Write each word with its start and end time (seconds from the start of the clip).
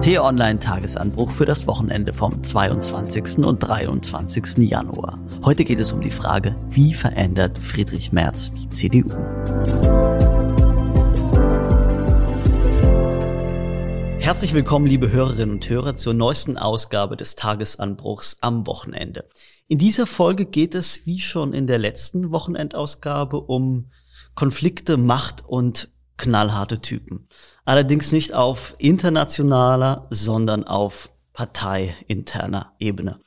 T-Online 0.00 0.60
Tagesanbruch 0.60 1.32
für 1.32 1.44
das 1.44 1.66
Wochenende 1.66 2.12
vom 2.12 2.42
22. 2.42 3.38
und 3.38 3.58
23. 3.58 4.58
Januar. 4.58 5.18
Heute 5.44 5.64
geht 5.64 5.80
es 5.80 5.92
um 5.92 6.00
die 6.00 6.12
Frage, 6.12 6.54
wie 6.70 6.94
verändert 6.94 7.58
Friedrich 7.58 8.12
Merz 8.12 8.52
die 8.52 8.68
CDU? 8.68 9.08
Herzlich 14.20 14.54
willkommen, 14.54 14.86
liebe 14.86 15.10
Hörerinnen 15.10 15.56
und 15.56 15.68
Hörer, 15.68 15.96
zur 15.96 16.14
neuesten 16.14 16.56
Ausgabe 16.56 17.16
des 17.16 17.34
Tagesanbruchs 17.34 18.38
am 18.40 18.68
Wochenende. 18.68 19.28
In 19.66 19.78
dieser 19.78 20.06
Folge 20.06 20.46
geht 20.46 20.76
es, 20.76 21.06
wie 21.06 21.18
schon 21.18 21.52
in 21.52 21.66
der 21.66 21.78
letzten 21.78 22.30
Wochenendausgabe, 22.30 23.40
um 23.40 23.90
Konflikte, 24.36 24.96
Macht 24.96 25.44
und 25.44 25.90
knallharte 26.18 26.80
Typen. 26.82 27.26
Allerdings 27.64 28.12
nicht 28.12 28.34
auf 28.34 28.74
internationaler, 28.78 30.06
sondern 30.10 30.64
auf 30.64 31.10
parteiinterner 31.32 32.74
Ebene. 32.78 33.20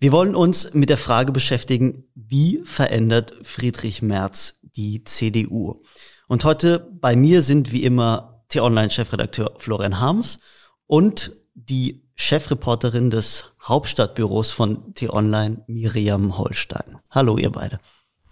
Wir 0.00 0.12
wollen 0.12 0.34
uns 0.34 0.72
mit 0.72 0.88
der 0.88 0.96
Frage 0.96 1.30
beschäftigen, 1.30 2.04
wie 2.14 2.62
verändert 2.64 3.34
Friedrich 3.42 4.00
Merz 4.00 4.58
die 4.62 5.04
CDU? 5.04 5.82
Und 6.26 6.44
heute 6.44 6.88
bei 7.00 7.16
mir 7.16 7.42
sind 7.42 7.70
wie 7.70 7.84
immer 7.84 8.44
T-Online-Chefredakteur 8.48 9.54
Florian 9.58 10.00
Harms 10.00 10.38
und 10.86 11.32
die 11.54 12.08
Chefreporterin 12.14 13.10
des 13.10 13.44
Hauptstadtbüros 13.62 14.52
von 14.52 14.94
T-Online, 14.94 15.64
Miriam 15.66 16.38
Holstein. 16.38 16.98
Hallo, 17.10 17.36
ihr 17.36 17.50
beide. 17.50 17.78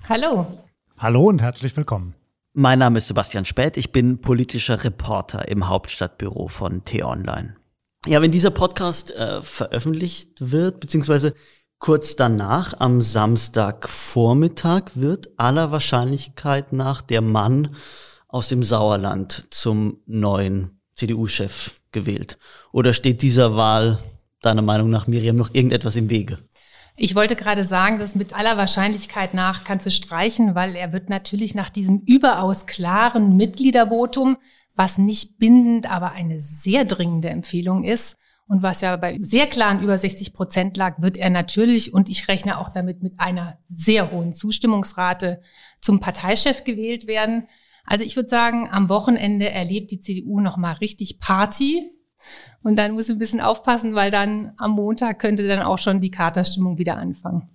Hallo. 0.08 0.46
Hallo 0.98 1.26
und 1.26 1.40
herzlich 1.40 1.76
willkommen. 1.76 2.17
Mein 2.60 2.80
Name 2.80 2.98
ist 2.98 3.06
Sebastian 3.06 3.44
Späth. 3.44 3.76
Ich 3.76 3.92
bin 3.92 4.20
politischer 4.20 4.82
Reporter 4.82 5.46
im 5.46 5.68
Hauptstadtbüro 5.68 6.48
von 6.48 6.84
T-Online. 6.84 7.54
Ja, 8.04 8.20
wenn 8.20 8.32
dieser 8.32 8.50
Podcast 8.50 9.12
äh, 9.12 9.42
veröffentlicht 9.42 10.30
wird, 10.40 10.80
beziehungsweise 10.80 11.34
kurz 11.78 12.16
danach, 12.16 12.74
am 12.80 13.00
Samstagvormittag, 13.00 14.90
wird 14.96 15.28
aller 15.36 15.70
Wahrscheinlichkeit 15.70 16.72
nach 16.72 17.00
der 17.00 17.20
Mann 17.20 17.76
aus 18.26 18.48
dem 18.48 18.64
Sauerland 18.64 19.46
zum 19.50 20.02
neuen 20.06 20.80
CDU-Chef 20.96 21.80
gewählt? 21.92 22.38
Oder 22.72 22.92
steht 22.92 23.22
dieser 23.22 23.54
Wahl 23.54 24.00
deiner 24.42 24.62
Meinung 24.62 24.90
nach, 24.90 25.06
Miriam, 25.06 25.36
noch 25.36 25.54
irgendetwas 25.54 25.94
im 25.94 26.10
Wege? 26.10 26.38
Ich 27.00 27.14
wollte 27.14 27.36
gerade 27.36 27.64
sagen, 27.64 28.00
dass 28.00 28.16
mit 28.16 28.36
aller 28.36 28.56
Wahrscheinlichkeit 28.56 29.32
nach 29.32 29.62
kannst 29.62 29.86
du 29.86 29.90
streichen, 29.92 30.56
weil 30.56 30.74
er 30.74 30.92
wird 30.92 31.08
natürlich 31.08 31.54
nach 31.54 31.70
diesem 31.70 32.00
überaus 32.00 32.66
klaren 32.66 33.36
Mitgliedervotum, 33.36 34.36
was 34.74 34.98
nicht 34.98 35.38
bindend, 35.38 35.88
aber 35.88 36.10
eine 36.10 36.40
sehr 36.40 36.84
dringende 36.84 37.28
Empfehlung 37.28 37.84
ist 37.84 38.16
und 38.48 38.64
was 38.64 38.80
ja 38.80 38.96
bei 38.96 39.16
sehr 39.20 39.46
klaren 39.46 39.80
über 39.80 39.96
60 39.96 40.32
Prozent 40.32 40.76
lag, 40.76 41.00
wird 41.00 41.16
er 41.16 41.30
natürlich, 41.30 41.94
und 41.94 42.08
ich 42.08 42.26
rechne 42.26 42.58
auch 42.58 42.70
damit, 42.70 43.00
mit 43.00 43.20
einer 43.20 43.60
sehr 43.66 44.10
hohen 44.10 44.32
Zustimmungsrate 44.32 45.40
zum 45.80 46.00
Parteichef 46.00 46.64
gewählt 46.64 47.06
werden. 47.06 47.46
Also 47.84 48.04
ich 48.04 48.16
würde 48.16 48.28
sagen, 48.28 48.68
am 48.72 48.88
Wochenende 48.88 49.48
erlebt 49.50 49.92
die 49.92 50.00
CDU 50.00 50.40
noch 50.40 50.56
mal 50.56 50.72
richtig 50.72 51.20
Party. 51.20 51.92
Und 52.62 52.76
dann 52.76 52.92
muss 52.92 53.10
ein 53.10 53.18
bisschen 53.18 53.40
aufpassen, 53.40 53.94
weil 53.94 54.10
dann 54.10 54.52
am 54.56 54.72
Montag 54.72 55.18
könnte 55.18 55.46
dann 55.46 55.62
auch 55.62 55.78
schon 55.78 56.00
die 56.00 56.10
Katerstimmung 56.10 56.78
wieder 56.78 56.96
anfangen. 56.96 57.48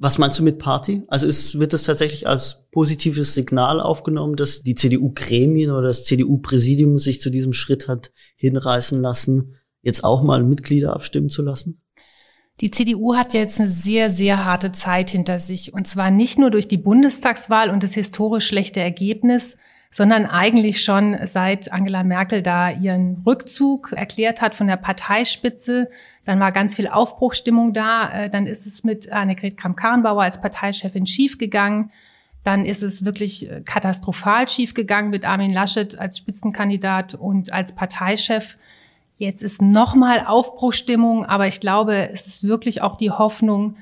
Was 0.00 0.18
meinst 0.18 0.38
du 0.38 0.44
mit 0.44 0.58
Party? 0.58 1.02
Also 1.08 1.26
ist, 1.26 1.58
wird 1.58 1.74
es 1.74 1.82
tatsächlich 1.82 2.28
als 2.28 2.68
positives 2.70 3.34
Signal 3.34 3.80
aufgenommen, 3.80 4.36
dass 4.36 4.62
die 4.62 4.76
CDU-Gremien 4.76 5.72
oder 5.72 5.88
das 5.88 6.04
CDU-Präsidium 6.04 6.98
sich 6.98 7.20
zu 7.20 7.30
diesem 7.30 7.52
Schritt 7.52 7.88
hat 7.88 8.12
hinreißen 8.36 9.02
lassen, 9.02 9.56
jetzt 9.82 10.04
auch 10.04 10.22
mal 10.22 10.44
Mitglieder 10.44 10.92
abstimmen 10.92 11.28
zu 11.28 11.42
lassen? 11.42 11.82
Die 12.60 12.70
CDU 12.70 13.14
hat 13.14 13.34
jetzt 13.34 13.60
eine 13.60 13.68
sehr, 13.68 14.10
sehr 14.10 14.44
harte 14.44 14.70
Zeit 14.70 15.10
hinter 15.10 15.40
sich. 15.40 15.72
Und 15.72 15.88
zwar 15.88 16.12
nicht 16.12 16.38
nur 16.38 16.50
durch 16.50 16.68
die 16.68 16.78
Bundestagswahl 16.78 17.70
und 17.70 17.82
das 17.82 17.94
historisch 17.94 18.46
schlechte 18.46 18.80
Ergebnis, 18.80 19.56
sondern 19.90 20.26
eigentlich 20.26 20.84
schon 20.84 21.16
seit 21.24 21.72
Angela 21.72 22.02
Merkel 22.02 22.42
da 22.42 22.70
ihren 22.70 23.22
Rückzug 23.26 23.92
erklärt 23.92 24.42
hat 24.42 24.54
von 24.54 24.66
der 24.66 24.76
Parteispitze. 24.76 25.88
Dann 26.24 26.40
war 26.40 26.52
ganz 26.52 26.74
viel 26.76 26.88
Aufbruchstimmung 26.88 27.72
da. 27.72 28.10
Äh, 28.10 28.30
dann 28.30 28.46
ist 28.46 28.66
es 28.66 28.84
mit 28.84 29.10
Annegret 29.10 29.56
Kramp-Karrenbauer 29.56 30.22
als 30.22 30.40
Parteichefin 30.40 31.06
schiefgegangen. 31.06 31.90
Dann 32.44 32.66
ist 32.66 32.82
es 32.82 33.04
wirklich 33.04 33.50
äh, 33.50 33.62
katastrophal 33.62 34.48
schiefgegangen 34.48 35.10
mit 35.10 35.26
Armin 35.26 35.52
Laschet 35.52 35.98
als 35.98 36.18
Spitzenkandidat 36.18 37.14
und 37.14 37.52
als 37.52 37.74
Parteichef. 37.74 38.58
Jetzt 39.16 39.42
ist 39.42 39.62
nochmal 39.62 40.24
Aufbruchstimmung, 40.26 41.24
aber 41.24 41.48
ich 41.48 41.60
glaube, 41.60 42.10
es 42.12 42.26
ist 42.26 42.44
wirklich 42.44 42.82
auch 42.82 42.96
die 42.96 43.10
Hoffnung, 43.10 43.76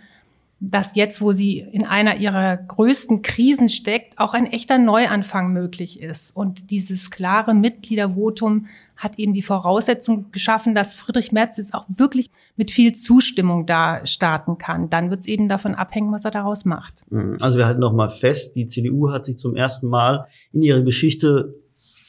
dass 0.58 0.96
jetzt, 0.96 1.20
wo 1.20 1.32
sie 1.32 1.58
in 1.58 1.84
einer 1.84 2.16
ihrer 2.16 2.56
größten 2.56 3.20
Krisen 3.20 3.68
steckt, 3.68 4.18
auch 4.18 4.32
ein 4.32 4.46
echter 4.46 4.78
Neuanfang 4.78 5.52
möglich 5.52 6.00
ist. 6.00 6.34
Und 6.34 6.70
dieses 6.70 7.10
klare 7.10 7.52
Mitgliedervotum 7.52 8.66
hat 8.96 9.18
eben 9.18 9.34
die 9.34 9.42
Voraussetzung 9.42 10.32
geschaffen, 10.32 10.74
dass 10.74 10.94
Friedrich 10.94 11.30
Merz 11.30 11.58
jetzt 11.58 11.74
auch 11.74 11.84
wirklich 11.88 12.30
mit 12.56 12.70
viel 12.70 12.94
Zustimmung 12.94 13.66
da 13.66 14.06
starten 14.06 14.56
kann. 14.56 14.88
Dann 14.88 15.10
wird 15.10 15.20
es 15.20 15.26
eben 15.26 15.50
davon 15.50 15.74
abhängen, 15.74 16.10
was 16.10 16.24
er 16.24 16.30
daraus 16.30 16.64
macht. 16.64 17.04
Mhm. 17.10 17.36
Also 17.40 17.58
wir 17.58 17.66
halten 17.66 17.80
noch 17.80 17.92
mal 17.92 18.08
fest, 18.08 18.56
die 18.56 18.64
CDU 18.64 19.10
hat 19.10 19.26
sich 19.26 19.38
zum 19.38 19.56
ersten 19.56 19.88
Mal 19.88 20.26
in 20.52 20.62
ihrer 20.62 20.80
Geschichte 20.80 21.54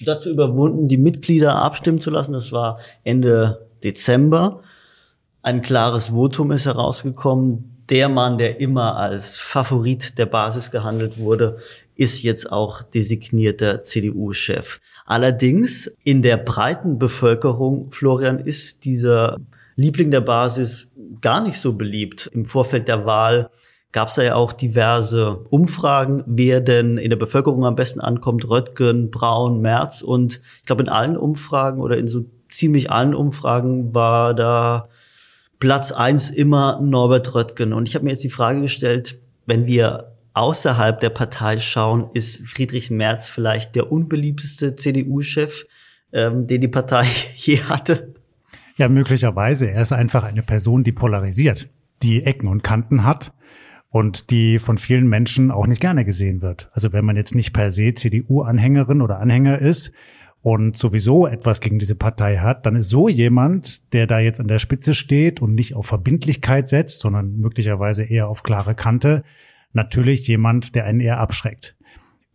dazu 0.05 0.29
überwunden, 0.29 0.87
die 0.87 0.97
Mitglieder 0.97 1.55
abstimmen 1.55 1.99
zu 1.99 2.11
lassen. 2.11 2.31
Das 2.31 2.53
war 2.53 2.79
Ende 3.03 3.67
Dezember. 3.83 4.61
Ein 5.41 5.61
klares 5.61 6.09
Votum 6.09 6.51
ist 6.51 6.65
herausgekommen. 6.65 7.76
Der 7.89 8.09
Mann, 8.09 8.37
der 8.37 8.59
immer 8.59 8.97
als 8.97 9.37
Favorit 9.37 10.17
der 10.17 10.25
Basis 10.25 10.71
gehandelt 10.71 11.17
wurde, 11.19 11.57
ist 11.95 12.21
jetzt 12.21 12.51
auch 12.51 12.81
designierter 12.81 13.81
CDU-Chef. 13.81 14.79
Allerdings 15.05 15.87
in 16.03 16.21
der 16.21 16.37
breiten 16.37 16.99
Bevölkerung, 16.99 17.89
Florian, 17.91 18.39
ist 18.39 18.83
dieser 18.83 19.37
Liebling 19.77 20.11
der 20.11 20.21
Basis 20.21 20.93
gar 21.21 21.41
nicht 21.41 21.59
so 21.59 21.73
beliebt. 21.73 22.29
Im 22.33 22.45
Vorfeld 22.45 22.89
der 22.89 23.05
Wahl 23.05 23.49
gab 23.93 24.09
es 24.09 24.17
ja 24.17 24.35
auch 24.35 24.51
diverse 24.51 25.45
Umfragen, 25.49 26.23
wer 26.25 26.59
denn 26.59 26.97
in 26.97 27.09
der 27.09 27.17
Bevölkerung 27.17 27.65
am 27.65 27.75
besten 27.75 28.01
ankommt, 28.01 28.49
Röttgen, 28.49 29.11
Braun, 29.11 29.61
Merz. 29.61 30.01
Und 30.01 30.41
ich 30.59 30.65
glaube, 30.65 30.83
in 30.83 30.89
allen 30.89 31.15
Umfragen 31.15 31.81
oder 31.81 31.97
in 31.97 32.07
so 32.07 32.25
ziemlich 32.49 32.91
allen 32.91 33.15
Umfragen 33.15 33.95
war 33.95 34.33
da 34.33 34.89
Platz 35.59 35.91
eins 35.91 36.29
immer 36.29 36.79
Norbert 36.81 37.33
Röttgen. 37.33 37.73
Und 37.73 37.87
ich 37.87 37.95
habe 37.95 38.05
mir 38.05 38.11
jetzt 38.11 38.23
die 38.23 38.29
Frage 38.29 38.61
gestellt, 38.61 39.19
wenn 39.45 39.65
wir 39.65 40.15
außerhalb 40.33 40.99
der 40.99 41.09
Partei 41.09 41.59
schauen, 41.59 42.09
ist 42.13 42.47
Friedrich 42.47 42.91
Merz 42.91 43.27
vielleicht 43.27 43.75
der 43.75 43.91
unbeliebteste 43.91 44.75
CDU-Chef, 44.75 45.65
ähm, 46.13 46.45
den 46.45 46.61
die 46.61 46.67
Partei 46.67 47.07
je 47.35 47.59
hatte? 47.63 48.13
Ja, 48.77 48.87
möglicherweise. 48.87 49.71
Er 49.71 49.81
ist 49.81 49.91
einfach 49.91 50.23
eine 50.23 50.43
Person, 50.43 50.83
die 50.83 50.91
polarisiert, 50.91 51.67
die 52.03 52.23
Ecken 52.23 52.47
und 52.47 52.63
Kanten 52.63 53.03
hat 53.03 53.33
und 53.89 54.29
die 54.29 54.59
von 54.59 54.77
vielen 54.77 55.07
Menschen 55.07 55.49
auch 55.49 55.65
nicht 55.65 55.81
gerne 55.81 56.05
gesehen 56.05 56.43
wird. 56.43 56.69
Also 56.73 56.93
wenn 56.93 57.03
man 57.03 57.15
jetzt 57.15 57.33
nicht 57.33 57.53
per 57.53 57.71
se 57.71 57.95
CDU-Anhängerin 57.95 59.01
oder 59.01 59.19
Anhänger 59.19 59.59
ist 59.59 59.91
und 60.47 60.77
sowieso 60.77 61.27
etwas 61.27 61.59
gegen 61.59 61.77
diese 61.77 61.95
Partei 61.95 62.37
hat, 62.37 62.65
dann 62.65 62.77
ist 62.77 62.87
so 62.87 63.09
jemand, 63.09 63.91
der 63.91 64.07
da 64.07 64.19
jetzt 64.19 64.39
an 64.39 64.47
der 64.47 64.59
Spitze 64.59 64.93
steht 64.93 65.41
und 65.41 65.55
nicht 65.55 65.75
auf 65.75 65.87
Verbindlichkeit 65.87 66.69
setzt, 66.69 67.01
sondern 67.01 67.35
möglicherweise 67.35 68.05
eher 68.05 68.29
auf 68.29 68.43
klare 68.43 68.73
Kante, 68.73 69.25
natürlich 69.73 70.25
jemand, 70.25 70.73
der 70.73 70.85
einen 70.85 71.01
eher 71.01 71.19
abschreckt. 71.19 71.75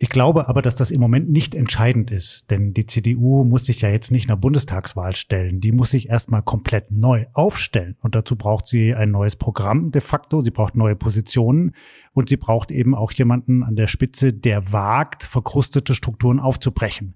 Ich 0.03 0.11
glaube 0.11 0.49
aber, 0.49 0.61
dass 0.61 0.75
das 0.75 0.91
im 0.91 1.01
Moment 1.01 1.31
nicht 1.31 1.55
entscheidend 1.55 2.11
ist, 2.11 2.51
denn 2.51 2.75
die 2.75 2.85
CDU 2.85 3.45
muss 3.45 3.65
sich 3.65 3.81
ja 3.81 3.89
jetzt 3.89 4.11
nicht 4.11 4.29
einer 4.29 4.37
Bundestagswahl 4.37 5.15
stellen. 5.15 5.61
Die 5.61 5.73
muss 5.73 5.93
sich 5.93 6.11
erstmal 6.11 6.43
komplett 6.43 6.91
neu 6.91 7.27
aufstellen. 7.33 7.97
Und 8.01 8.15
dazu 8.15 8.37
braucht 8.37 8.67
sie 8.67 8.95
ein 8.95 9.11
neues 9.13 9.37
Programm 9.37 9.91
de 9.91 10.03
facto. 10.03 10.43
Sie 10.43 10.51
braucht 10.51 10.75
neue 10.75 10.97
Positionen 10.97 11.77
und 12.13 12.29
sie 12.29 12.37
braucht 12.37 12.73
eben 12.73 12.95
auch 12.95 13.13
jemanden 13.13 13.63
an 13.63 13.77
der 13.77 13.87
Spitze, 13.87 14.35
der 14.35 14.73
wagt, 14.73 15.23
verkrustete 15.23 15.95
Strukturen 15.95 16.41
aufzubrechen. 16.41 17.15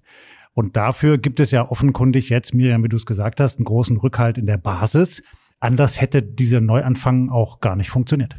Und 0.57 0.75
dafür 0.75 1.19
gibt 1.19 1.39
es 1.39 1.51
ja 1.51 1.69
offenkundig 1.69 2.29
jetzt, 2.29 2.55
Miriam, 2.55 2.83
wie 2.83 2.89
du 2.89 2.95
es 2.95 3.05
gesagt 3.05 3.39
hast, 3.39 3.59
einen 3.59 3.65
großen 3.65 3.95
Rückhalt 3.95 4.39
in 4.39 4.47
der 4.47 4.57
Basis. 4.57 5.21
Anders 5.59 6.01
hätte 6.01 6.23
dieser 6.23 6.61
Neuanfang 6.61 7.29
auch 7.29 7.59
gar 7.59 7.75
nicht 7.75 7.91
funktioniert. 7.91 8.37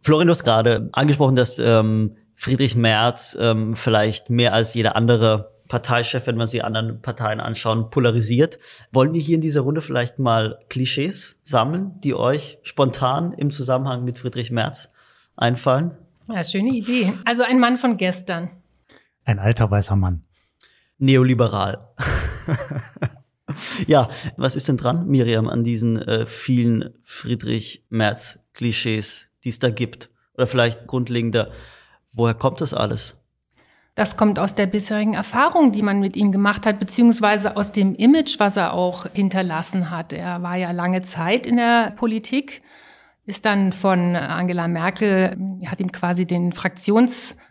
Florian, 0.00 0.26
du 0.26 0.30
hast 0.30 0.44
gerade 0.44 0.88
angesprochen, 0.92 1.34
dass 1.34 1.58
ähm, 1.58 2.16
Friedrich 2.34 2.76
Merz 2.76 3.36
ähm, 3.38 3.74
vielleicht 3.74 4.30
mehr 4.30 4.54
als 4.54 4.72
jeder 4.72 4.96
andere 4.96 5.52
Parteichef, 5.68 6.26
wenn 6.26 6.38
man 6.38 6.48
sich 6.48 6.64
anderen 6.64 7.02
Parteien 7.02 7.40
anschauen, 7.40 7.90
polarisiert. 7.90 8.58
Wollen 8.90 9.12
wir 9.12 9.20
hier 9.20 9.34
in 9.34 9.42
dieser 9.42 9.60
Runde 9.60 9.82
vielleicht 9.82 10.18
mal 10.18 10.60
Klischees 10.70 11.38
sammeln, 11.42 12.00
die 12.02 12.14
euch 12.14 12.56
spontan 12.62 13.34
im 13.34 13.50
Zusammenhang 13.50 14.04
mit 14.04 14.18
Friedrich 14.18 14.50
Merz 14.50 14.88
einfallen? 15.36 15.90
Ja, 16.26 16.42
schöne 16.42 16.70
Idee. 16.70 17.12
Also 17.26 17.42
ein 17.42 17.60
Mann 17.60 17.76
von 17.76 17.98
gestern. 17.98 18.48
Ein 19.26 19.38
alter 19.38 19.70
weißer 19.70 19.96
Mann. 19.96 20.23
Neoliberal. 21.04 21.88
ja, 23.86 24.08
was 24.36 24.56
ist 24.56 24.66
denn 24.68 24.76
dran, 24.76 25.06
Miriam, 25.06 25.48
an 25.48 25.64
diesen 25.64 25.98
äh, 26.00 26.26
vielen 26.26 26.90
Friedrich-Merz-Klischees, 27.02 29.28
die 29.44 29.48
es 29.48 29.58
da 29.58 29.70
gibt? 29.70 30.10
Oder 30.34 30.46
vielleicht 30.46 30.86
grundlegender, 30.86 31.50
woher 32.12 32.34
kommt 32.34 32.60
das 32.60 32.74
alles? 32.74 33.16
Das 33.94 34.16
kommt 34.16 34.38
aus 34.40 34.56
der 34.56 34.66
bisherigen 34.66 35.14
Erfahrung, 35.14 35.70
die 35.70 35.82
man 35.82 36.00
mit 36.00 36.16
ihm 36.16 36.32
gemacht 36.32 36.66
hat, 36.66 36.80
beziehungsweise 36.80 37.56
aus 37.56 37.70
dem 37.70 37.94
Image, 37.94 38.40
was 38.40 38.56
er 38.56 38.72
auch 38.72 39.06
hinterlassen 39.12 39.90
hat. 39.90 40.12
Er 40.12 40.42
war 40.42 40.56
ja 40.56 40.72
lange 40.72 41.02
Zeit 41.02 41.46
in 41.46 41.58
der 41.58 41.92
Politik, 41.92 42.62
ist 43.24 43.44
dann 43.44 43.72
von 43.72 44.16
Angela 44.16 44.66
Merkel, 44.66 45.36
hat 45.66 45.78
ihm 45.78 45.92
quasi 45.92 46.26
den 46.26 46.52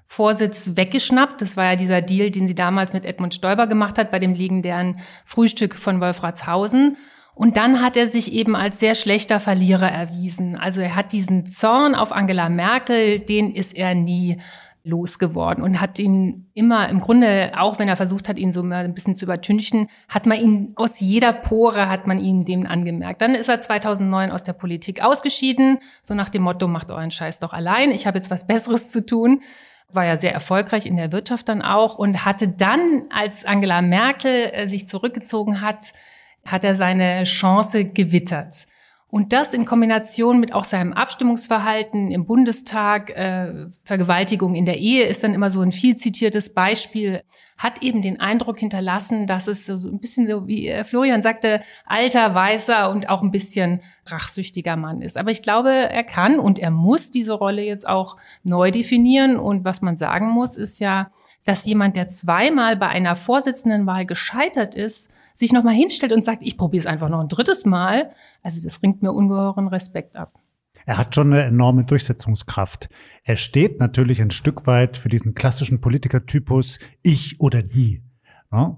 Fraktionsvorsitz 0.07 0.71
weggeschnappt. 0.75 1.41
Das 1.41 1.57
war 1.57 1.71
ja 1.71 1.75
dieser 1.75 2.01
Deal, 2.01 2.31
den 2.31 2.47
sie 2.47 2.55
damals 2.55 2.93
mit 2.93 3.05
Edmund 3.05 3.33
Stoiber 3.33 3.67
gemacht 3.67 3.97
hat 3.97 4.11
bei 4.11 4.19
dem 4.19 4.33
legendären 4.33 4.99
Frühstück 5.25 5.75
von 5.75 6.01
Wolfratshausen. 6.01 6.97
Und 7.35 7.57
dann 7.57 7.81
hat 7.81 7.97
er 7.97 8.07
sich 8.07 8.31
eben 8.31 8.55
als 8.55 8.79
sehr 8.79 8.93
schlechter 8.93 9.39
Verlierer 9.39 9.91
erwiesen. 9.91 10.55
Also 10.55 10.81
er 10.81 10.95
hat 10.95 11.13
diesen 11.13 11.47
Zorn 11.47 11.95
auf 11.95 12.11
Angela 12.11 12.47
Merkel, 12.47 13.19
den 13.19 13.55
ist 13.55 13.75
er 13.75 13.95
nie 13.95 14.39
losgeworden 14.85 15.63
und 15.63 15.79
hat 15.79 15.97
ihn 15.97 16.49
immer 16.53 16.89
im 16.89 16.99
Grunde, 16.99 17.53
auch 17.55 17.79
wenn 17.79 17.87
er 17.87 17.95
versucht 17.95 18.27
hat, 18.27 18.37
ihn 18.37 18.51
so 18.51 18.63
mal 18.63 18.83
ein 18.83 18.93
bisschen 18.93 19.15
zu 19.15 19.23
übertünchen, 19.23 19.87
hat 20.09 20.25
man 20.25 20.37
ihn 20.37 20.73
aus 20.75 20.99
jeder 20.99 21.31
Pore 21.31 21.87
hat 21.87 22.05
man 22.05 22.19
ihn 22.19 22.43
dem 22.43 22.67
angemerkt. 22.67 23.21
Dann 23.21 23.33
ist 23.33 23.47
er 23.47 23.61
2009 23.61 24.29
aus 24.29 24.43
der 24.43 24.51
Politik 24.51 25.01
ausgeschieden, 25.01 25.79
so 26.03 26.13
nach 26.15 26.27
dem 26.27 26.43
Motto, 26.43 26.67
macht 26.67 26.91
euren 26.91 27.11
Scheiß 27.11 27.39
doch 27.39 27.53
allein, 27.53 27.91
ich 27.91 28.05
habe 28.05 28.17
jetzt 28.17 28.29
was 28.29 28.45
Besseres 28.45 28.91
zu 28.91 29.05
tun. 29.05 29.41
War 29.93 30.05
ja 30.05 30.17
sehr 30.17 30.33
erfolgreich 30.33 30.85
in 30.85 30.97
der 30.97 31.11
Wirtschaft 31.11 31.49
dann 31.49 31.61
auch 31.61 31.97
und 31.97 32.25
hatte 32.25 32.47
dann, 32.47 33.03
als 33.09 33.45
Angela 33.45 33.81
Merkel 33.81 34.51
äh, 34.53 34.67
sich 34.67 34.87
zurückgezogen 34.87 35.61
hat, 35.61 35.93
hat 36.45 36.63
er 36.63 36.75
seine 36.75 37.23
Chance 37.23 37.85
gewittert. 37.85 38.67
Und 39.13 39.31
das 39.31 39.53
in 39.53 39.65
Kombination 39.65 40.39
mit 40.39 40.53
auch 40.53 40.63
seinem 40.63 40.91
Abstimmungsverhalten 40.91 42.09
im 42.09 42.25
Bundestag, 42.25 43.11
äh, 43.11 43.67
Vergewaltigung 43.85 44.55
in 44.55 44.65
der 44.65 44.79
Ehe 44.79 45.05
ist 45.05 45.23
dann 45.23 45.35
immer 45.35 45.51
so 45.51 45.61
ein 45.61 45.71
viel 45.71 45.97
zitiertes 45.97 46.51
Beispiel, 46.51 47.21
hat 47.55 47.83
eben 47.83 48.01
den 48.01 48.19
Eindruck 48.19 48.57
hinterlassen, 48.57 49.27
dass 49.27 49.47
es 49.47 49.67
so, 49.67 49.87
ein 49.87 49.99
bisschen 49.99 50.27
so, 50.27 50.47
wie 50.47 50.67
äh, 50.67 50.83
Florian 50.83 51.21
sagte, 51.21 51.61
alter, 51.85 52.33
weißer 52.33 52.89
und 52.89 53.07
auch 53.07 53.21
ein 53.21 53.29
bisschen 53.29 53.81
rachsüchtiger 54.07 54.77
Mann 54.77 55.03
ist. 55.03 55.19
Aber 55.19 55.29
ich 55.29 55.43
glaube, 55.43 55.69
er 55.69 56.03
kann 56.03 56.39
und 56.39 56.57
er 56.57 56.71
muss 56.71 57.11
diese 57.11 57.33
Rolle 57.33 57.61
jetzt 57.61 57.87
auch 57.87 58.17
neu 58.41 58.71
definieren. 58.71 59.37
Und 59.37 59.63
was 59.63 59.83
man 59.83 59.95
sagen 59.95 60.29
muss, 60.29 60.57
ist 60.57 60.79
ja, 60.79 61.11
dass 61.45 61.67
jemand, 61.67 61.97
der 61.97 62.09
zweimal 62.09 62.77
bei 62.77 62.87
einer 62.87 63.15
Vorsitzendenwahl 63.15 64.07
gescheitert 64.07 64.73
ist, 64.73 65.11
sich 65.33 65.51
nochmal 65.51 65.73
hinstellt 65.73 66.13
und 66.13 66.23
sagt, 66.23 66.43
ich 66.43 66.57
probiere 66.57 66.81
es 66.81 66.85
einfach 66.87 67.09
noch 67.09 67.19
ein 67.19 67.27
drittes 67.27 67.65
Mal, 67.65 68.11
also 68.41 68.61
das 68.63 68.81
ringt 68.83 69.01
mir 69.01 69.11
ungeheuren 69.11 69.67
Respekt 69.67 70.15
ab. 70.15 70.39
Er 70.85 70.97
hat 70.97 71.15
schon 71.15 71.31
eine 71.31 71.43
enorme 71.43 71.85
Durchsetzungskraft. 71.85 72.89
Er 73.23 73.37
steht 73.37 73.79
natürlich 73.79 74.21
ein 74.21 74.31
Stück 74.31 74.67
weit 74.67 74.97
für 74.97 75.09
diesen 75.09 75.33
klassischen 75.33 75.79
Politikertypus 75.79 76.79
ich 77.01 77.39
oder 77.39 77.63
die. 77.63 78.01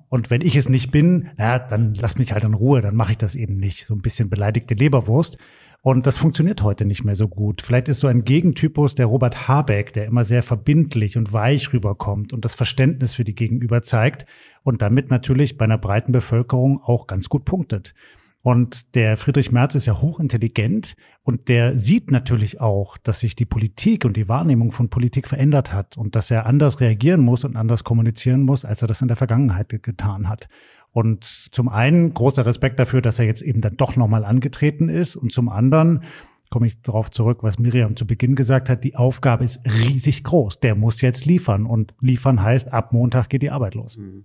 Und 0.08 0.30
wenn 0.30 0.40
ich 0.40 0.56
es 0.56 0.70
nicht 0.70 0.92
bin, 0.92 1.32
na, 1.36 1.60
dann 1.60 1.96
lass 1.96 2.18
mich 2.18 2.32
halt 2.32 2.46
in 2.46 2.54
Ruhe, 2.54 2.82
dann 2.82 2.96
mache 2.96 3.12
ich 3.12 3.18
das 3.18 3.36
eben 3.36 3.58
nicht. 3.58 3.88
So 3.88 3.94
ein 3.94 4.02
bisschen 4.02 4.30
beleidigte 4.30 4.74
Leberwurst. 4.74 5.38
Und 5.86 6.08
das 6.08 6.18
funktioniert 6.18 6.64
heute 6.64 6.84
nicht 6.84 7.04
mehr 7.04 7.16
so 7.16 7.28
gut. 7.28 7.62
Vielleicht 7.62 7.90
ist 7.90 8.00
so 8.00 8.08
ein 8.08 8.24
Gegentypus 8.24 8.96
der 8.96 9.06
Robert 9.06 9.48
Habeck, 9.48 9.94
der 9.94 10.06
immer 10.06 10.26
sehr 10.26 10.42
verbindlich 10.42 11.16
und 11.16 11.32
weich 11.32 11.74
rüberkommt 11.74 12.34
und 12.34 12.44
das 12.44 12.56
Verständnis 12.56 13.14
für 13.14 13.24
die 13.24 13.36
Gegenüber 13.36 13.84
zeigt 13.84 14.26
und 14.64 14.82
damit 14.82 15.12
natürlich 15.12 15.60
bei 15.60 15.66
einer 15.66 15.78
breiten 15.78 16.12
Bevölkerung 16.12 16.82
auch 16.82 17.06
ganz 17.06 17.30
gut 17.30 17.46
punktet. 17.46 17.94
Und 18.42 18.96
der 18.96 19.16
Friedrich 19.16 19.52
Merz 19.52 19.76
ist 19.76 19.86
ja 19.86 20.02
hochintelligent 20.02 20.96
und 21.22 21.50
der 21.50 21.78
sieht 21.78 22.10
natürlich 22.10 22.62
auch, 22.62 22.98
dass 22.98 23.20
sich 23.20 23.36
die 23.36 23.46
Politik 23.46 24.06
und 24.06 24.18
die 24.18 24.28
Wahrnehmung 24.28 24.72
von 24.72 24.90
Politik 24.90 25.28
verändert 25.28 25.72
hat 25.72 25.98
und 25.98 26.16
dass 26.16 26.32
er 26.32 26.48
anders 26.48 26.80
reagieren 26.80 27.22
muss 27.22 27.44
und 27.44 27.56
anders 27.56 27.84
kommunizieren 27.84 28.42
muss, 28.42 28.66
als 28.66 28.82
er 28.82 28.88
das 28.88 29.04
in 29.04 29.08
der 29.08 29.18
Vergangenheit 29.18 29.70
getan 29.84 30.30
hat. 30.30 30.48
Und 30.96 31.26
zum 31.26 31.68
einen 31.68 32.14
großer 32.14 32.46
Respekt 32.46 32.80
dafür, 32.80 33.02
dass 33.02 33.20
er 33.20 33.26
jetzt 33.26 33.42
eben 33.42 33.60
dann 33.60 33.76
doch 33.76 33.98
nochmal 33.98 34.24
angetreten 34.24 34.88
ist. 34.88 35.18
Und 35.18 35.34
zum 35.34 35.50
anderen 35.50 36.06
komme 36.50 36.68
ich 36.68 36.82
darauf 36.82 37.12
zurück, 37.12 37.40
was 37.42 37.60
Miriam 37.60 37.98
zu 37.98 38.08
Beginn 38.08 38.34
gesagt 38.34 38.70
hat, 38.70 38.86
die 38.86 38.96
Aufgabe 38.96 39.44
ist 39.44 39.60
riesig 39.66 40.24
groß. 40.24 40.62
Der 40.62 40.74
muss 40.74 41.02
jetzt 41.02 41.26
liefern. 41.26 41.66
Und 41.66 41.94
liefern 42.00 42.42
heißt, 42.42 42.72
ab 42.72 42.94
Montag 42.94 43.28
geht 43.28 43.42
die 43.42 43.50
Arbeit 43.50 43.76
los. 43.76 43.98
Mhm. 43.98 44.24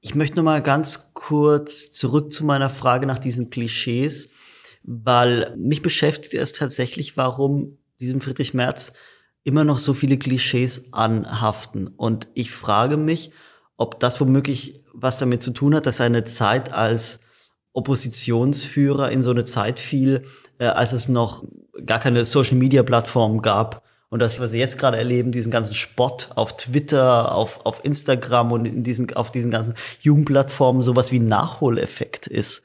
Ich 0.00 0.16
möchte 0.16 0.38
noch 0.38 0.42
mal 0.42 0.60
ganz 0.60 1.12
kurz 1.14 1.92
zurück 1.92 2.32
zu 2.32 2.44
meiner 2.44 2.68
Frage 2.68 3.06
nach 3.06 3.20
diesen 3.20 3.50
Klischees, 3.50 4.28
weil 4.82 5.54
mich 5.56 5.82
beschäftigt 5.82 6.34
es 6.34 6.52
tatsächlich, 6.52 7.16
warum 7.16 7.78
diesem 8.00 8.20
Friedrich 8.20 8.54
Merz 8.54 8.92
immer 9.44 9.62
noch 9.62 9.78
so 9.78 9.94
viele 9.94 10.18
Klischees 10.18 10.92
anhaften. 10.92 11.86
Und 11.86 12.26
ich 12.34 12.50
frage 12.50 12.96
mich, 12.96 13.30
ob 13.78 13.98
das 14.00 14.20
womöglich 14.20 14.84
was 14.92 15.16
damit 15.18 15.42
zu 15.42 15.52
tun 15.52 15.74
hat, 15.74 15.86
dass 15.86 15.96
seine 15.96 16.24
Zeit 16.24 16.72
als 16.72 17.20
Oppositionsführer 17.72 19.10
in 19.10 19.22
so 19.22 19.30
eine 19.30 19.44
Zeit 19.44 19.80
fiel, 19.80 20.24
äh, 20.58 20.66
als 20.66 20.92
es 20.92 21.08
noch 21.08 21.44
gar 21.86 22.00
keine 22.00 22.24
Social-Media-Plattform 22.24 23.40
gab. 23.40 23.84
Und 24.10 24.20
das, 24.20 24.40
was 24.40 24.52
wir 24.52 24.58
jetzt 24.58 24.78
gerade 24.78 24.96
erleben, 24.96 25.32
diesen 25.32 25.52
ganzen 25.52 25.74
Spott 25.74 26.30
auf 26.34 26.56
Twitter, 26.56 27.34
auf, 27.34 27.64
auf 27.64 27.84
Instagram 27.84 28.52
und 28.52 28.64
in 28.64 28.82
diesen, 28.82 29.14
auf 29.14 29.30
diesen 29.30 29.50
ganzen 29.50 29.74
Jugendplattformen 30.00 30.82
sowas 30.82 31.12
wie 31.12 31.20
Nachholeffekt 31.20 32.26
ist. 32.26 32.62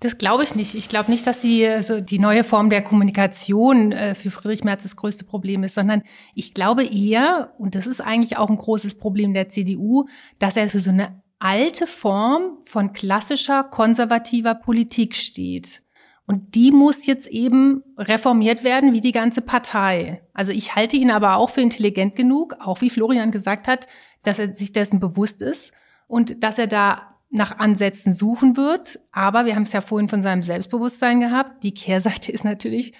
Das 0.00 0.18
glaube 0.18 0.44
ich 0.44 0.54
nicht. 0.54 0.74
Ich 0.74 0.90
glaube 0.90 1.10
nicht, 1.10 1.26
dass 1.26 1.40
die, 1.40 1.66
also 1.66 2.00
die 2.00 2.18
neue 2.18 2.44
Form 2.44 2.68
der 2.68 2.82
Kommunikation 2.82 3.92
äh, 3.92 4.14
für 4.14 4.30
Friedrich 4.30 4.62
Merz 4.62 4.82
das 4.82 4.96
größte 4.96 5.24
Problem 5.24 5.62
ist, 5.62 5.74
sondern 5.74 6.02
ich 6.34 6.52
glaube 6.52 6.84
eher, 6.84 7.54
und 7.58 7.74
das 7.74 7.86
ist 7.86 8.02
eigentlich 8.02 8.36
auch 8.36 8.50
ein 8.50 8.56
großes 8.56 8.96
Problem 8.96 9.32
der 9.32 9.48
CDU, 9.48 10.06
dass 10.38 10.56
er 10.56 10.68
für 10.68 10.80
so 10.80 10.90
eine 10.90 11.22
alte 11.38 11.86
Form 11.86 12.58
von 12.66 12.92
klassischer 12.92 13.64
konservativer 13.64 14.54
Politik 14.54 15.16
steht. 15.16 15.82
Und 16.26 16.54
die 16.54 16.72
muss 16.72 17.06
jetzt 17.06 17.28
eben 17.28 17.82
reformiert 17.96 18.64
werden, 18.64 18.92
wie 18.92 19.00
die 19.00 19.12
ganze 19.12 19.40
Partei. 19.40 20.22
Also 20.34 20.52
ich 20.52 20.74
halte 20.74 20.96
ihn 20.96 21.10
aber 21.10 21.36
auch 21.36 21.50
für 21.50 21.60
intelligent 21.60 22.16
genug, 22.16 22.56
auch 22.58 22.80
wie 22.80 22.90
Florian 22.90 23.30
gesagt 23.30 23.68
hat, 23.68 23.86
dass 24.24 24.38
er 24.38 24.54
sich 24.54 24.72
dessen 24.72 24.98
bewusst 24.98 25.40
ist 25.40 25.72
und 26.08 26.42
dass 26.42 26.58
er 26.58 26.66
da 26.66 27.15
nach 27.36 27.58
Ansätzen 27.58 28.12
suchen 28.12 28.56
wird. 28.56 28.98
Aber 29.12 29.46
wir 29.46 29.54
haben 29.54 29.62
es 29.62 29.72
ja 29.72 29.80
vorhin 29.80 30.08
von 30.08 30.22
seinem 30.22 30.42
Selbstbewusstsein 30.42 31.20
gehabt. 31.20 31.62
Die 31.62 31.74
Kehrseite 31.74 32.32
ist 32.32 32.44
natürlich, 32.44 32.92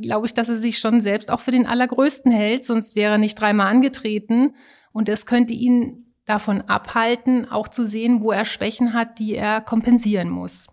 glaube 0.00 0.26
ich, 0.26 0.34
dass 0.34 0.48
er 0.48 0.58
sich 0.58 0.78
schon 0.78 1.00
selbst 1.00 1.30
auch 1.30 1.40
für 1.40 1.50
den 1.50 1.66
Allergrößten 1.66 2.30
hält, 2.30 2.64
sonst 2.64 2.96
wäre 2.96 3.12
er 3.12 3.18
nicht 3.18 3.40
dreimal 3.40 3.68
angetreten. 3.68 4.54
Und 4.92 5.08
es 5.08 5.26
könnte 5.26 5.54
ihn 5.54 6.14
davon 6.26 6.62
abhalten, 6.62 7.48
auch 7.50 7.68
zu 7.68 7.86
sehen, 7.86 8.20
wo 8.20 8.32
er 8.32 8.44
Schwächen 8.44 8.92
hat, 8.92 9.18
die 9.18 9.34
er 9.34 9.60
kompensieren 9.60 10.30
muss. 10.30 10.66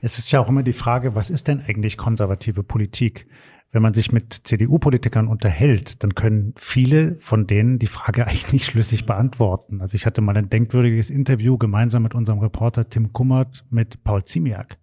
Es 0.00 0.18
ist 0.18 0.32
ja 0.32 0.40
auch 0.40 0.48
immer 0.48 0.64
die 0.64 0.72
Frage, 0.72 1.14
was 1.14 1.30
ist 1.30 1.46
denn 1.46 1.62
eigentlich 1.66 1.96
konservative 1.96 2.64
Politik? 2.64 3.28
Wenn 3.72 3.82
man 3.82 3.94
sich 3.94 4.12
mit 4.12 4.34
CDU-Politikern 4.34 5.26
unterhält, 5.26 6.02
dann 6.02 6.14
können 6.14 6.52
viele 6.56 7.16
von 7.16 7.46
denen 7.46 7.78
die 7.78 7.86
Frage 7.86 8.26
eigentlich 8.26 8.52
nicht 8.52 8.66
schlüssig 8.66 9.06
beantworten. 9.06 9.80
Also 9.80 9.96
ich 9.96 10.06
hatte 10.06 10.20
mal 10.20 10.36
ein 10.36 10.50
denkwürdiges 10.50 11.10
Interview 11.10 11.58
gemeinsam 11.58 12.02
mit 12.02 12.14
unserem 12.14 12.38
Reporter 12.38 12.88
Tim 12.88 13.12
Kummert 13.12 13.64
mit 13.70 14.04
Paul 14.04 14.24
Ziemiak. 14.24 14.78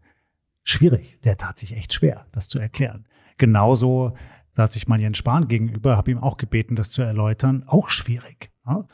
Schwierig, 0.63 1.19
der 1.23 1.37
tat 1.37 1.57
sich 1.57 1.77
echt 1.77 1.93
schwer, 1.93 2.25
das 2.31 2.47
zu 2.47 2.59
erklären. 2.59 3.07
Genauso 3.37 4.15
saß 4.51 4.75
ich 4.75 4.87
mal 4.87 4.99
Jens 4.99 5.17
Spahn 5.17 5.47
gegenüber, 5.47 5.95
habe 5.95 6.11
ihm 6.11 6.17
auch 6.17 6.37
gebeten, 6.37 6.75
das 6.75 6.91
zu 6.91 7.03
erläutern. 7.03 7.63
Auch 7.67 7.89
schwierig. 7.89 8.51
Ja? 8.65 8.87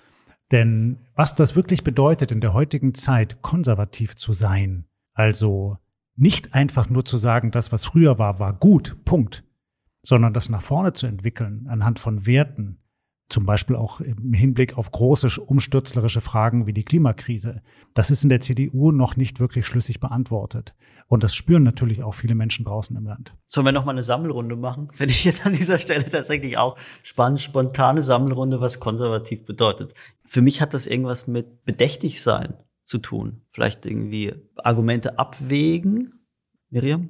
Denn 0.51 0.99
was 1.15 1.35
das 1.35 1.55
wirklich 1.55 1.83
bedeutet, 1.83 2.31
in 2.31 2.41
der 2.41 2.53
heutigen 2.53 2.93
Zeit 2.93 3.41
konservativ 3.41 4.15
zu 4.15 4.33
sein, 4.33 4.85
also 5.13 5.77
nicht 6.15 6.53
einfach 6.53 6.89
nur 6.89 7.05
zu 7.05 7.17
sagen, 7.17 7.51
das, 7.51 7.71
was 7.71 7.85
früher 7.85 8.19
war, 8.19 8.39
war 8.39 8.53
gut, 8.53 8.97
Punkt, 9.05 9.44
sondern 10.05 10.33
das 10.33 10.49
nach 10.49 10.61
vorne 10.61 10.93
zu 10.93 11.07
entwickeln 11.07 11.67
anhand 11.67 11.99
von 11.99 12.25
Werten, 12.25 12.79
zum 13.27 13.47
Beispiel 13.47 13.75
auch 13.75 14.01
im 14.01 14.33
Hinblick 14.33 14.77
auf 14.77 14.91
große 14.91 15.41
umstürzlerische 15.41 16.21
Fragen 16.21 16.67
wie 16.67 16.73
die 16.73 16.83
Klimakrise. 16.83 17.63
Das 17.95 18.11
ist 18.11 18.23
in 18.23 18.29
der 18.29 18.39
CDU 18.39 18.91
noch 18.91 19.15
nicht 19.15 19.39
wirklich 19.39 19.65
schlüssig 19.65 19.99
beantwortet. 19.99 20.75
Und 21.07 21.23
das 21.23 21.33
spüren 21.33 21.63
natürlich 21.63 22.03
auch 22.03 22.13
viele 22.13 22.35
Menschen 22.35 22.65
draußen 22.65 22.95
im 22.95 23.05
Land. 23.05 23.35
Sollen 23.47 23.65
wir 23.65 23.71
noch 23.71 23.85
mal 23.85 23.91
eine 23.91 24.03
Sammelrunde 24.03 24.55
machen? 24.55 24.89
Finde 24.91 25.11
ich 25.11 25.25
jetzt 25.25 25.43
an 25.45 25.53
dieser 25.53 25.79
Stelle 25.79 26.07
tatsächlich 26.07 26.59
auch 26.59 26.77
spannend, 27.01 27.41
spontane 27.41 28.03
Sammelrunde, 28.03 28.61
was 28.61 28.79
konservativ 28.79 29.43
bedeutet. 29.45 29.95
Für 30.23 30.41
mich 30.41 30.61
hat 30.61 30.75
das 30.75 30.85
irgendwas 30.85 31.25
mit 31.25 31.65
bedächtig 31.65 32.21
sein 32.21 32.53
zu 32.83 32.99
tun. 32.99 33.41
Vielleicht 33.51 33.87
irgendwie 33.87 34.35
Argumente 34.57 35.17
abwägen. 35.17 36.25
Miriam? 36.69 37.09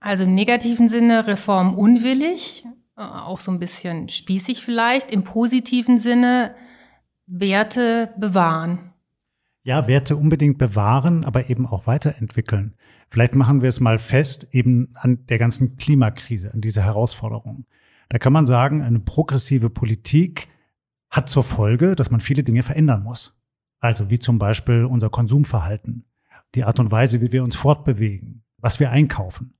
Also 0.00 0.24
im 0.24 0.34
negativen 0.34 0.88
Sinne 0.88 1.26
reformunwillig, 1.26 2.64
äh, 2.96 3.02
auch 3.02 3.38
so 3.38 3.52
ein 3.52 3.58
bisschen 3.58 4.08
spießig 4.08 4.64
vielleicht. 4.64 5.10
Im 5.10 5.24
positiven 5.24 6.00
Sinne 6.00 6.54
Werte 7.26 8.12
bewahren. 8.18 8.92
Ja, 9.62 9.86
Werte 9.86 10.16
unbedingt 10.16 10.56
bewahren, 10.58 11.24
aber 11.24 11.50
eben 11.50 11.66
auch 11.66 11.86
weiterentwickeln. 11.86 12.74
Vielleicht 13.10 13.34
machen 13.34 13.60
wir 13.60 13.68
es 13.68 13.78
mal 13.78 13.98
fest, 13.98 14.48
eben 14.52 14.94
an 14.94 15.26
der 15.26 15.38
ganzen 15.38 15.76
Klimakrise, 15.76 16.52
an 16.52 16.62
dieser 16.62 16.82
Herausforderung. 16.82 17.66
Da 18.08 18.18
kann 18.18 18.32
man 18.32 18.46
sagen, 18.46 18.82
eine 18.82 19.00
progressive 19.00 19.68
Politik 19.68 20.48
hat 21.10 21.28
zur 21.28 21.44
Folge, 21.44 21.94
dass 21.94 22.10
man 22.10 22.20
viele 22.20 22.42
Dinge 22.42 22.62
verändern 22.62 23.02
muss. 23.02 23.36
Also 23.80 24.10
wie 24.10 24.18
zum 24.18 24.38
Beispiel 24.38 24.84
unser 24.84 25.10
Konsumverhalten, 25.10 26.04
die 26.54 26.64
Art 26.64 26.80
und 26.80 26.90
Weise, 26.90 27.20
wie 27.20 27.32
wir 27.32 27.44
uns 27.44 27.56
fortbewegen, 27.56 28.44
was 28.58 28.80
wir 28.80 28.90
einkaufen. 28.90 29.54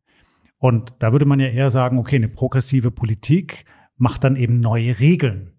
Und 0.61 0.95
da 0.99 1.11
würde 1.11 1.25
man 1.25 1.40
ja 1.40 1.49
eher 1.49 1.71
sagen, 1.71 1.99
okay, 1.99 2.17
eine 2.17 2.29
progressive 2.29 2.90
Politik 2.90 3.64
macht 3.97 4.23
dann 4.25 4.37
eben 4.37 4.61
neue 4.61 5.00
Regeln. 5.00 5.52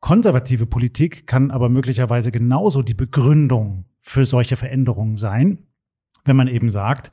Konservative 0.00 0.66
Politik 0.66 1.26
kann 1.26 1.50
aber 1.50 1.68
möglicherweise 1.68 2.32
genauso 2.32 2.82
die 2.82 2.94
Begründung 2.94 3.86
für 4.00 4.26
solche 4.26 4.56
Veränderungen 4.56 5.16
sein, 5.16 5.66
wenn 6.24 6.36
man 6.36 6.48
eben 6.48 6.68
sagt, 6.70 7.12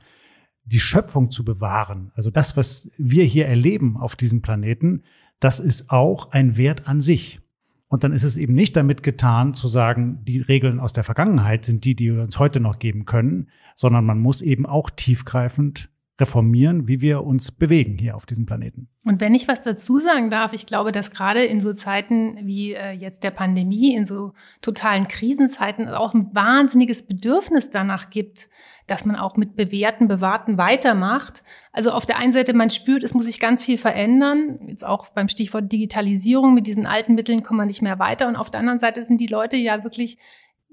die 0.64 0.80
Schöpfung 0.80 1.30
zu 1.30 1.44
bewahren, 1.44 2.10
also 2.14 2.30
das, 2.30 2.56
was 2.56 2.90
wir 2.98 3.24
hier 3.24 3.46
erleben 3.46 3.96
auf 3.96 4.16
diesem 4.16 4.42
Planeten, 4.42 5.02
das 5.40 5.60
ist 5.60 5.90
auch 5.90 6.32
ein 6.32 6.56
Wert 6.56 6.86
an 6.86 7.02
sich. 7.02 7.40
Und 7.86 8.04
dann 8.04 8.12
ist 8.12 8.24
es 8.24 8.36
eben 8.36 8.54
nicht 8.54 8.74
damit 8.76 9.02
getan, 9.02 9.54
zu 9.54 9.68
sagen, 9.68 10.24
die 10.24 10.40
Regeln 10.40 10.80
aus 10.80 10.92
der 10.92 11.04
Vergangenheit 11.04 11.64
sind 11.64 11.84
die, 11.84 11.94
die 11.94 12.14
wir 12.14 12.22
uns 12.22 12.38
heute 12.38 12.58
noch 12.58 12.78
geben 12.78 13.04
können, 13.04 13.48
sondern 13.76 14.04
man 14.04 14.18
muss 14.18 14.42
eben 14.42 14.66
auch 14.66 14.90
tiefgreifend 14.90 15.91
reformieren, 16.20 16.86
wie 16.88 17.00
wir 17.00 17.24
uns 17.24 17.50
bewegen 17.50 17.96
hier 17.98 18.16
auf 18.16 18.26
diesem 18.26 18.44
Planeten. 18.46 18.88
Und 19.04 19.20
wenn 19.20 19.34
ich 19.34 19.48
was 19.48 19.62
dazu 19.62 19.98
sagen 19.98 20.30
darf, 20.30 20.52
ich 20.52 20.66
glaube, 20.66 20.92
dass 20.92 21.10
gerade 21.10 21.42
in 21.42 21.60
so 21.60 21.72
Zeiten 21.72 22.38
wie 22.42 22.74
äh, 22.74 22.92
jetzt 22.92 23.24
der 23.24 23.30
Pandemie, 23.30 23.94
in 23.94 24.06
so 24.06 24.32
totalen 24.60 25.08
Krisenzeiten 25.08 25.88
auch 25.88 26.14
ein 26.14 26.28
wahnsinniges 26.34 27.06
Bedürfnis 27.06 27.70
danach 27.70 28.10
gibt, 28.10 28.50
dass 28.86 29.04
man 29.06 29.16
auch 29.16 29.36
mit 29.36 29.56
bewährten, 29.56 30.06
bewahrten 30.06 30.58
weitermacht. 30.58 31.42
Also 31.72 31.90
auf 31.90 32.04
der 32.04 32.18
einen 32.18 32.32
Seite, 32.32 32.52
man 32.52 32.70
spürt, 32.70 33.02
es 33.02 33.14
muss 33.14 33.24
sich 33.24 33.40
ganz 33.40 33.64
viel 33.64 33.78
verändern. 33.78 34.60
Jetzt 34.68 34.84
auch 34.84 35.08
beim 35.08 35.28
Stichwort 35.28 35.72
Digitalisierung, 35.72 36.52
mit 36.52 36.66
diesen 36.66 36.84
alten 36.84 37.14
Mitteln 37.14 37.42
kommt 37.42 37.58
man 37.58 37.68
nicht 37.68 37.82
mehr 37.82 37.98
weiter. 37.98 38.28
Und 38.28 38.36
auf 38.36 38.50
der 38.50 38.60
anderen 38.60 38.78
Seite 38.78 39.02
sind 39.02 39.20
die 39.20 39.26
Leute 39.28 39.56
ja 39.56 39.82
wirklich 39.82 40.18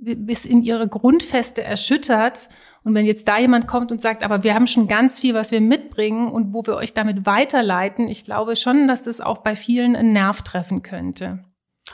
bis 0.01 0.45
in 0.45 0.63
ihre 0.63 0.87
Grundfeste 0.87 1.63
erschüttert. 1.63 2.49
Und 2.83 2.95
wenn 2.95 3.05
jetzt 3.05 3.27
da 3.27 3.37
jemand 3.37 3.67
kommt 3.67 3.91
und 3.91 4.01
sagt, 4.01 4.23
aber 4.23 4.43
wir 4.43 4.55
haben 4.55 4.67
schon 4.67 4.87
ganz 4.87 5.19
viel, 5.19 5.33
was 5.33 5.51
wir 5.51 5.61
mitbringen 5.61 6.29
und 6.29 6.53
wo 6.53 6.65
wir 6.65 6.75
euch 6.75 6.93
damit 6.93 7.25
weiterleiten, 7.25 8.07
ich 8.07 8.25
glaube 8.25 8.55
schon, 8.55 8.87
dass 8.87 9.07
es 9.07 9.21
auch 9.21 9.39
bei 9.39 9.55
vielen 9.55 9.95
einen 9.95 10.13
Nerv 10.13 10.41
treffen 10.41 10.81
könnte. 10.81 11.43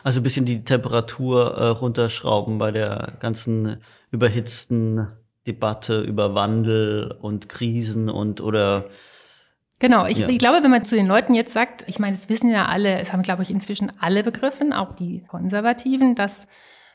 Also 0.04 0.20
ein 0.20 0.24
bisschen 0.24 0.46
die 0.46 0.64
Temperatur 0.64 1.58
äh, 1.58 1.68
runterschrauben 1.68 2.58
bei 2.58 2.72
der 2.72 3.14
ganzen 3.20 3.78
überhitzten 4.12 5.08
Debatte 5.48 6.02
über 6.02 6.36
Wandel 6.36 7.16
und 7.22 7.50
Krisen 7.50 8.10
und 8.10 8.42
oder 8.42 8.90
Genau, 9.80 10.06
ich, 10.06 10.20
ja. 10.20 10.30
ich 10.30 10.40
glaube, 10.40 10.64
wenn 10.64 10.72
man 10.72 10.86
zu 10.86 10.96
den 10.96 11.06
Leuten 11.06 11.34
jetzt 11.36 11.52
sagt, 11.52 11.84
ich 11.88 12.00
meine, 12.00 12.14
es 12.14 12.30
wissen 12.30 12.50
ja 12.50 12.68
alle, 12.68 12.98
es 13.00 13.12
haben, 13.12 13.24
glaube 13.24 13.44
ich, 13.44 13.52
inzwischen 13.52 13.92
alle 14.00 14.24
begriffen, 14.24 14.72
auch 14.72 14.94
die 14.94 15.26
Konservativen, 15.28 16.16
dass 16.16 16.48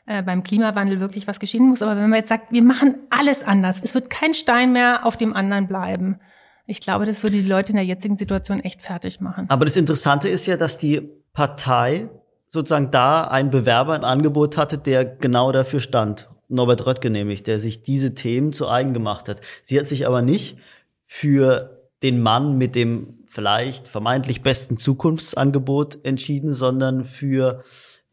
äh, 0.05 0.23
beim 0.23 0.43
Klimawandel 0.43 0.99
wirklich 0.99 1.27
was 1.27 1.39
geschehen 1.39 1.67
muss. 1.67 1.81
Aber 1.81 1.95
wenn 1.95 2.09
man 2.09 2.19
jetzt 2.19 2.29
sagt, 2.29 2.51
wir 2.51 2.63
machen 2.63 2.95
alles 3.09 3.43
anders, 3.43 3.81
es 3.83 3.93
wird 3.93 4.09
kein 4.09 4.33
Stein 4.33 4.73
mehr 4.73 5.05
auf 5.05 5.17
dem 5.17 5.35
anderen 5.35 5.67
bleiben. 5.67 6.19
Ich 6.65 6.81
glaube, 6.81 7.05
das 7.05 7.23
würde 7.23 7.37
die 7.37 7.47
Leute 7.47 7.71
in 7.71 7.75
der 7.75 7.85
jetzigen 7.85 8.15
Situation 8.15 8.61
echt 8.61 8.81
fertig 8.81 9.19
machen. 9.19 9.49
Aber 9.49 9.65
das 9.65 9.77
Interessante 9.77 10.29
ist 10.29 10.45
ja, 10.45 10.57
dass 10.57 10.77
die 10.77 11.01
Partei 11.33 12.09
sozusagen 12.47 12.91
da 12.91 13.25
einen 13.25 13.49
Bewerber 13.49 13.93
ein 13.93 14.03
Angebot 14.03 14.57
hatte, 14.57 14.77
der 14.77 15.05
genau 15.05 15.51
dafür 15.51 15.79
stand. 15.79 16.29
Norbert 16.49 16.85
Röttgen 16.85 17.13
nämlich, 17.13 17.43
der 17.43 17.59
sich 17.59 17.81
diese 17.81 18.13
Themen 18.13 18.51
zu 18.51 18.69
eigen 18.69 18.93
gemacht 18.93 19.29
hat. 19.29 19.39
Sie 19.63 19.79
hat 19.79 19.87
sich 19.87 20.05
aber 20.05 20.21
nicht 20.21 20.57
für 21.05 21.89
den 22.03 22.21
Mann 22.21 22.57
mit 22.57 22.75
dem 22.75 23.19
vielleicht 23.27 23.87
vermeintlich 23.87 24.41
besten 24.41 24.77
Zukunftsangebot 24.77 25.99
entschieden, 26.03 26.53
sondern 26.53 27.05
für 27.05 27.63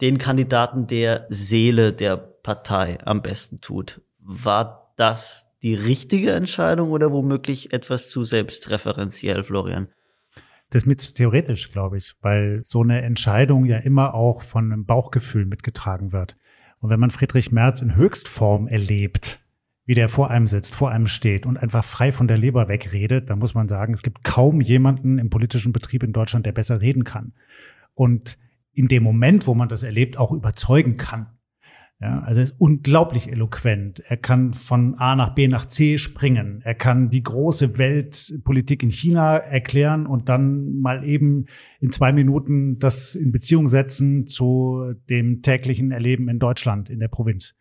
den 0.00 0.18
Kandidaten, 0.18 0.86
der 0.86 1.26
Seele 1.28 1.92
der 1.92 2.16
Partei 2.16 2.98
am 3.04 3.22
besten 3.22 3.60
tut. 3.60 4.00
War 4.20 4.92
das 4.96 5.46
die 5.62 5.74
richtige 5.74 6.32
Entscheidung 6.32 6.90
oder 6.90 7.12
womöglich 7.12 7.72
etwas 7.72 8.08
zu 8.08 8.24
selbstreferenziell, 8.24 9.42
Florian? 9.42 9.88
Das 10.70 10.82
ist 10.82 10.86
mit 10.86 11.14
theoretisch, 11.14 11.72
glaube 11.72 11.96
ich, 11.96 12.14
weil 12.20 12.60
so 12.62 12.82
eine 12.82 13.02
Entscheidung 13.02 13.64
ja 13.64 13.78
immer 13.78 14.14
auch 14.14 14.42
von 14.42 14.70
einem 14.72 14.84
Bauchgefühl 14.84 15.46
mitgetragen 15.46 16.12
wird. 16.12 16.36
Und 16.80 16.90
wenn 16.90 17.00
man 17.00 17.10
Friedrich 17.10 17.50
Merz 17.50 17.80
in 17.80 17.96
Höchstform 17.96 18.68
erlebt, 18.68 19.40
wie 19.86 19.94
der 19.94 20.10
vor 20.10 20.30
einem 20.30 20.46
sitzt, 20.46 20.74
vor 20.74 20.90
einem 20.90 21.06
steht 21.06 21.46
und 21.46 21.56
einfach 21.56 21.82
frei 21.82 22.12
von 22.12 22.28
der 22.28 22.36
Leber 22.36 22.68
wegredet, 22.68 23.30
dann 23.30 23.38
muss 23.38 23.54
man 23.54 23.68
sagen, 23.68 23.94
es 23.94 24.02
gibt 24.02 24.22
kaum 24.22 24.60
jemanden 24.60 25.18
im 25.18 25.30
politischen 25.30 25.72
Betrieb 25.72 26.02
in 26.02 26.12
Deutschland, 26.12 26.44
der 26.44 26.52
besser 26.52 26.82
reden 26.82 27.04
kann. 27.04 27.32
Und 27.94 28.38
in 28.78 28.86
dem 28.86 29.02
Moment, 29.02 29.46
wo 29.48 29.54
man 29.54 29.68
das 29.68 29.82
erlebt, 29.82 30.16
auch 30.16 30.30
überzeugen 30.30 30.96
kann. 30.96 31.26
Ja, 32.00 32.20
also 32.20 32.38
er 32.38 32.44
ist 32.44 32.60
unglaublich 32.60 33.28
eloquent. 33.28 33.98
Er 34.06 34.16
kann 34.16 34.54
von 34.54 34.94
A 34.94 35.16
nach 35.16 35.34
B 35.34 35.48
nach 35.48 35.66
C 35.66 35.98
springen. 35.98 36.60
Er 36.62 36.76
kann 36.76 37.10
die 37.10 37.24
große 37.24 37.76
Weltpolitik 37.76 38.84
in 38.84 38.90
China 38.90 39.36
erklären 39.36 40.06
und 40.06 40.28
dann 40.28 40.78
mal 40.78 41.04
eben 41.04 41.46
in 41.80 41.90
zwei 41.90 42.12
Minuten 42.12 42.78
das 42.78 43.16
in 43.16 43.32
Beziehung 43.32 43.66
setzen 43.66 44.28
zu 44.28 44.94
dem 45.10 45.42
täglichen 45.42 45.90
Erleben 45.90 46.28
in 46.28 46.38
Deutschland, 46.38 46.88
in 46.88 47.00
der 47.00 47.08
Provinz. 47.08 47.56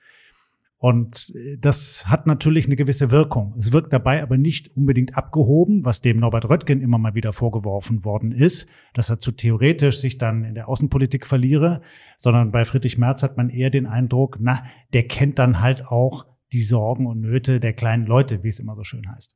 Und 0.80 1.34
äh, 1.36 1.58
das 1.58 2.08
hat 2.08 2.28
natürlich 2.28 2.68
eine 2.68 2.76
gewisse 2.76 3.12
Wirkung. 3.12 3.56
Es 3.58 3.74
wirkt 3.74 3.92
dabei 3.92 4.22
aber 4.22 4.38
nicht 4.38 4.76
unbedingt 4.76 5.18
abgehoben, 5.18 5.84
was 5.84 6.02
dem 6.02 6.20
Norbert 6.20 6.50
Röttgen 6.50 6.82
immer 6.82 7.00
mal 7.00 7.16
wieder 7.16 7.34
vorgeworfen 7.34 8.06
worden 8.06 8.32
ist, 8.32 8.68
dass 8.94 9.10
er 9.10 9.20
zu 9.20 9.32
theoretisch 9.32 10.00
sich 10.00 10.18
dann 10.18 10.44
in 10.44 10.54
der 10.54 10.70
Außenpolitik 10.70 11.26
verliere, 11.26 11.82
sondern 12.18 12.52
bei 12.52 12.64
Friedrich 12.64 12.98
Merz 12.98 13.24
hat 13.24 13.38
man 13.38 13.50
eher 13.50 13.72
den 13.72 13.88
Eindruck, 13.88 14.38
na, 14.40 14.64
der 14.94 15.08
kennt 15.08 15.40
dann 15.40 15.62
halt 15.62 15.88
auch 15.88 16.26
die 16.54 16.62
Sorgen 16.62 17.08
und 17.08 17.22
Nöte 17.22 17.60
der 17.60 17.74
kleinen 17.74 18.06
Leute, 18.06 18.44
wie 18.44 18.50
es 18.50 18.60
immer 18.60 18.76
so 18.76 18.84
schön 18.84 19.10
heißt. 19.10 19.36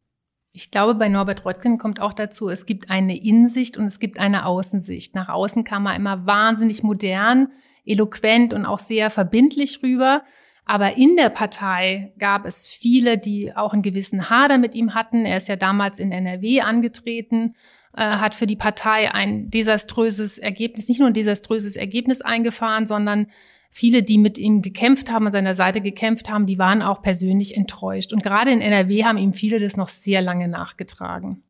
Ich 0.53 0.69
glaube, 0.69 0.95
bei 0.95 1.07
Norbert 1.07 1.45
Röttgen 1.45 1.77
kommt 1.77 2.01
auch 2.01 2.13
dazu, 2.13 2.50
es 2.50 2.65
gibt 2.65 2.89
eine 2.89 3.17
Innensicht 3.17 3.77
und 3.77 3.86
es 3.86 4.00
gibt 4.00 4.19
eine 4.19 4.45
Außensicht. 4.45 5.15
Nach 5.15 5.29
außen 5.29 5.63
kam 5.63 5.86
er 5.86 5.95
immer 5.95 6.25
wahnsinnig 6.25 6.83
modern, 6.83 7.48
eloquent 7.86 8.53
und 8.53 8.65
auch 8.65 8.79
sehr 8.79 9.10
verbindlich 9.10 9.81
rüber. 9.81 10.24
Aber 10.65 10.95
in 10.97 11.15
der 11.15 11.29
Partei 11.29 12.13
gab 12.17 12.45
es 12.45 12.67
viele, 12.67 13.17
die 13.17 13.55
auch 13.55 13.73
einen 13.73 13.81
gewissen 13.81 14.29
Hader 14.29 14.57
mit 14.57 14.75
ihm 14.75 14.93
hatten. 14.93 15.25
Er 15.25 15.37
ist 15.37 15.47
ja 15.47 15.55
damals 15.55 15.99
in 15.99 16.11
NRW 16.11 16.61
angetreten, 16.61 17.55
äh, 17.93 18.03
hat 18.03 18.35
für 18.35 18.47
die 18.47 18.55
Partei 18.55 19.13
ein 19.13 19.49
desaströses 19.49 20.37
Ergebnis, 20.37 20.87
nicht 20.87 20.99
nur 20.99 21.07
ein 21.07 21.13
desaströses 21.13 21.75
Ergebnis 21.75 22.21
eingefahren, 22.21 22.87
sondern 22.87 23.27
viele, 23.71 24.03
die 24.03 24.17
mit 24.17 24.37
ihm 24.37 24.61
gekämpft 24.61 25.09
haben, 25.09 25.25
an 25.25 25.31
seiner 25.31 25.55
Seite 25.55 25.81
gekämpft 25.81 26.29
haben, 26.29 26.45
die 26.45 26.59
waren 26.59 26.81
auch 26.81 27.01
persönlich 27.01 27.57
enttäuscht. 27.57 28.13
Und 28.13 28.21
gerade 28.21 28.51
in 28.51 28.61
NRW 28.61 29.03
haben 29.03 29.17
ihm 29.17 29.33
viele 29.33 29.59
das 29.59 29.77
noch 29.77 29.87
sehr 29.87 30.21
lange 30.21 30.47
nachgetragen. 30.47 31.43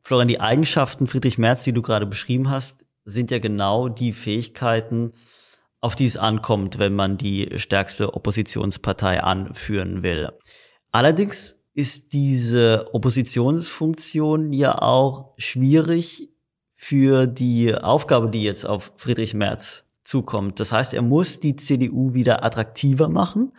Florian, 0.00 0.28
die 0.28 0.40
Eigenschaften 0.40 1.06
Friedrich 1.06 1.38
Merz, 1.38 1.64
die 1.64 1.72
du 1.72 1.82
gerade 1.82 2.06
beschrieben 2.06 2.50
hast, 2.50 2.86
sind 3.04 3.30
ja 3.30 3.38
genau 3.38 3.88
die 3.88 4.12
Fähigkeiten, 4.12 5.12
auf 5.86 5.94
die 5.94 6.06
es 6.06 6.16
ankommt, 6.16 6.80
wenn 6.80 6.96
man 6.96 7.16
die 7.16 7.48
stärkste 7.58 8.14
Oppositionspartei 8.14 9.22
anführen 9.22 10.02
will. 10.02 10.32
Allerdings 10.90 11.62
ist 11.74 12.12
diese 12.12 12.88
Oppositionsfunktion 12.92 14.52
ja 14.52 14.82
auch 14.82 15.34
schwierig 15.36 16.28
für 16.74 17.28
die 17.28 17.72
Aufgabe, 17.72 18.30
die 18.30 18.42
jetzt 18.42 18.66
auf 18.66 18.94
Friedrich 18.96 19.32
Merz 19.32 19.84
zukommt. 20.02 20.58
Das 20.58 20.72
heißt, 20.72 20.92
er 20.92 21.02
muss 21.02 21.38
die 21.38 21.54
CDU 21.54 22.14
wieder 22.14 22.44
attraktiver 22.44 23.08
machen. 23.08 23.52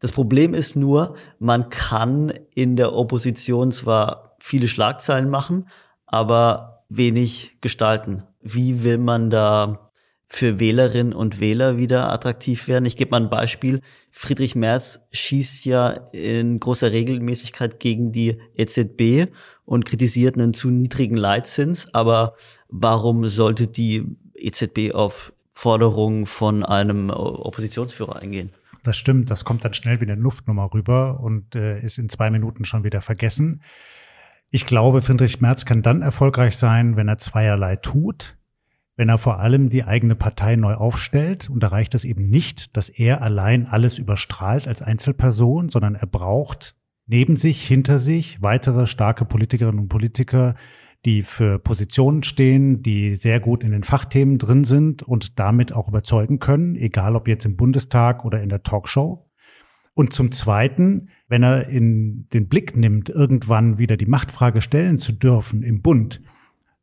Das 0.00 0.10
Problem 0.10 0.54
ist 0.54 0.74
nur, 0.74 1.14
man 1.38 1.68
kann 1.68 2.32
in 2.52 2.74
der 2.74 2.96
Opposition 2.96 3.70
zwar 3.70 4.34
viele 4.40 4.66
Schlagzeilen 4.66 5.30
machen, 5.30 5.68
aber 6.04 6.82
wenig 6.88 7.58
gestalten. 7.60 8.24
Wie 8.40 8.82
will 8.82 8.98
man 8.98 9.30
da 9.30 9.89
für 10.32 10.60
Wählerinnen 10.60 11.12
und 11.12 11.40
Wähler 11.40 11.76
wieder 11.76 12.10
attraktiv 12.12 12.68
werden. 12.68 12.86
Ich 12.86 12.96
gebe 12.96 13.10
mal 13.10 13.20
ein 13.20 13.30
Beispiel. 13.30 13.80
Friedrich 14.12 14.54
Merz 14.54 15.00
schießt 15.10 15.64
ja 15.64 15.88
in 16.12 16.60
großer 16.60 16.92
Regelmäßigkeit 16.92 17.80
gegen 17.80 18.12
die 18.12 18.38
EZB 18.54 19.32
und 19.64 19.84
kritisiert 19.84 20.36
einen 20.36 20.54
zu 20.54 20.70
niedrigen 20.70 21.16
Leitzins. 21.16 21.92
Aber 21.92 22.36
warum 22.68 23.28
sollte 23.28 23.66
die 23.66 24.06
EZB 24.36 24.94
auf 24.94 25.32
Forderungen 25.52 26.26
von 26.26 26.64
einem 26.64 27.10
Oppositionsführer 27.10 28.22
eingehen? 28.22 28.52
Das 28.84 28.96
stimmt, 28.96 29.32
das 29.32 29.44
kommt 29.44 29.64
dann 29.64 29.74
schnell 29.74 30.00
wie 30.00 30.04
eine 30.04 30.14
Luftnummer 30.14 30.72
rüber 30.72 31.18
und 31.20 31.56
äh, 31.56 31.80
ist 31.80 31.98
in 31.98 32.08
zwei 32.08 32.30
Minuten 32.30 32.64
schon 32.64 32.84
wieder 32.84 33.00
vergessen. 33.00 33.62
Ich 34.50 34.64
glaube, 34.64 35.02
Friedrich 35.02 35.40
Merz 35.40 35.64
kann 35.64 35.82
dann 35.82 36.02
erfolgreich 36.02 36.56
sein, 36.56 36.96
wenn 36.96 37.08
er 37.08 37.18
zweierlei 37.18 37.74
tut 37.74 38.36
wenn 39.00 39.08
er 39.08 39.16
vor 39.16 39.40
allem 39.40 39.70
die 39.70 39.84
eigene 39.84 40.14
Partei 40.14 40.56
neu 40.56 40.74
aufstellt. 40.74 41.48
Und 41.48 41.62
da 41.62 41.68
reicht 41.68 41.94
es 41.94 42.04
eben 42.04 42.28
nicht, 42.28 42.76
dass 42.76 42.90
er 42.90 43.22
allein 43.22 43.64
alles 43.64 43.98
überstrahlt 43.98 44.68
als 44.68 44.82
Einzelperson, 44.82 45.70
sondern 45.70 45.94
er 45.94 46.06
braucht 46.06 46.76
neben 47.06 47.36
sich, 47.36 47.66
hinter 47.66 47.98
sich 47.98 48.42
weitere 48.42 48.86
starke 48.86 49.24
Politikerinnen 49.24 49.80
und 49.80 49.88
Politiker, 49.88 50.54
die 51.06 51.22
für 51.22 51.58
Positionen 51.58 52.22
stehen, 52.24 52.82
die 52.82 53.14
sehr 53.14 53.40
gut 53.40 53.64
in 53.64 53.70
den 53.70 53.84
Fachthemen 53.84 54.36
drin 54.36 54.64
sind 54.64 55.02
und 55.02 55.38
damit 55.38 55.72
auch 55.72 55.88
überzeugen 55.88 56.38
können, 56.38 56.76
egal 56.76 57.16
ob 57.16 57.26
jetzt 57.26 57.46
im 57.46 57.56
Bundestag 57.56 58.26
oder 58.26 58.42
in 58.42 58.50
der 58.50 58.64
Talkshow. 58.64 59.30
Und 59.94 60.12
zum 60.12 60.30
Zweiten, 60.30 61.08
wenn 61.26 61.42
er 61.42 61.68
in 61.68 62.28
den 62.34 62.50
Blick 62.50 62.76
nimmt, 62.76 63.08
irgendwann 63.08 63.78
wieder 63.78 63.96
die 63.96 64.04
Machtfrage 64.04 64.60
stellen 64.60 64.98
zu 64.98 65.12
dürfen 65.12 65.62
im 65.62 65.80
Bund, 65.80 66.20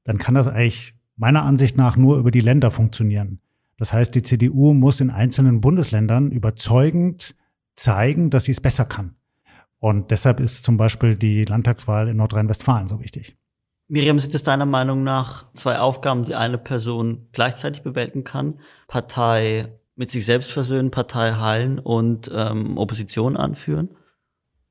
dann 0.04 0.18
kann 0.18 0.34
das 0.34 0.48
eigentlich 0.48 0.97
meiner 1.18 1.44
Ansicht 1.44 1.76
nach 1.76 1.98
nur 1.98 2.18
über 2.18 2.32
die 2.32 2.42
Länder 2.42 2.72
funktionieren. 2.72 3.42
Das 3.78 3.94
heißt, 3.94 4.16
die 4.16 4.22
CDU 4.22 4.74
muss 4.74 5.02
in 5.02 5.10
einzelnen 5.10 5.62
Bundesländern 5.62 6.32
überzeugend 6.32 7.36
zeigen, 7.76 8.30
dass 8.30 8.46
sie 8.46 8.52
es 8.52 8.62
besser 8.62 8.86
kann. 8.86 9.16
Und 9.80 10.10
deshalb 10.10 10.40
ist 10.40 10.64
zum 10.64 10.78
Beispiel 10.78 11.16
die 11.16 11.46
Landtagswahl 11.46 12.08
in 12.08 12.18
Nordrhein-Westfalen 12.18 12.88
so 12.88 13.00
wichtig. 13.00 13.36
Miriam, 13.88 14.20
sind 14.20 14.36
es 14.36 14.44
deiner 14.44 14.66
Meinung 14.66 15.04
nach 15.04 15.52
zwei 15.54 15.80
Aufgaben, 15.80 16.26
die 16.26 16.36
eine 16.36 16.58
Person 16.58 17.28
gleichzeitig 17.32 17.84
bewältigen 17.84 18.24
kann? 18.24 18.60
Partei 18.88 19.80
mit 19.96 20.12
sich 20.12 20.26
selbst 20.26 20.52
versöhnen, 20.52 20.92
Partei 20.92 21.34
heilen 21.34 21.80
und 21.80 22.30
ähm, 22.34 22.78
Opposition 22.78 23.38
anführen? 23.38 23.90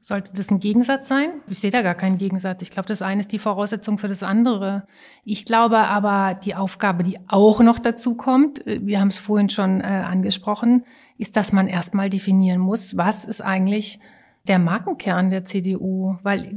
Sollte 0.09 0.31
das 0.33 0.53
ein 0.53 0.61
Gegensatz 0.61 1.09
sein? 1.09 1.41
Ich 1.49 1.59
sehe 1.59 1.73
da 1.73 1.83
gar 1.83 1.97
keinen 1.97 2.17
Gegensatz. 2.17 2.63
Ich 2.63 2.71
glaube, 2.71 2.87
das 2.87 3.03
eine 3.03 3.23
ist 3.23 3.33
die 3.33 3.41
Voraussetzung 3.41 3.99
für 3.99 4.07
das 4.07 4.23
andere. 4.23 4.87
Ich 5.25 5.45
glaube 5.45 5.79
aber, 5.79 6.39
die 6.45 6.55
Aufgabe, 6.55 7.03
die 7.03 7.19
auch 7.27 7.59
noch 7.59 7.81
dazu 7.81 8.17
kommt, 8.17 8.65
äh, 8.69 8.79
wir 8.81 9.01
haben 9.01 9.09
es 9.09 9.19
vorhin 9.19 9.49
schon 9.49 9.81
äh, 9.81 9.83
angesprochen, 9.83 10.85
ist, 11.19 11.37
dass 11.37 11.51
man 11.51 11.67
erstmal 11.67 12.09
definieren 12.09 12.61
muss, 12.61 12.97
was 12.97 13.25
ist 13.25 13.41
eigentlich 13.41 13.99
der 14.47 14.61
Markenkern 14.61 15.31
der 15.31 15.43
CDU? 15.43 16.17
Weil 16.23 16.57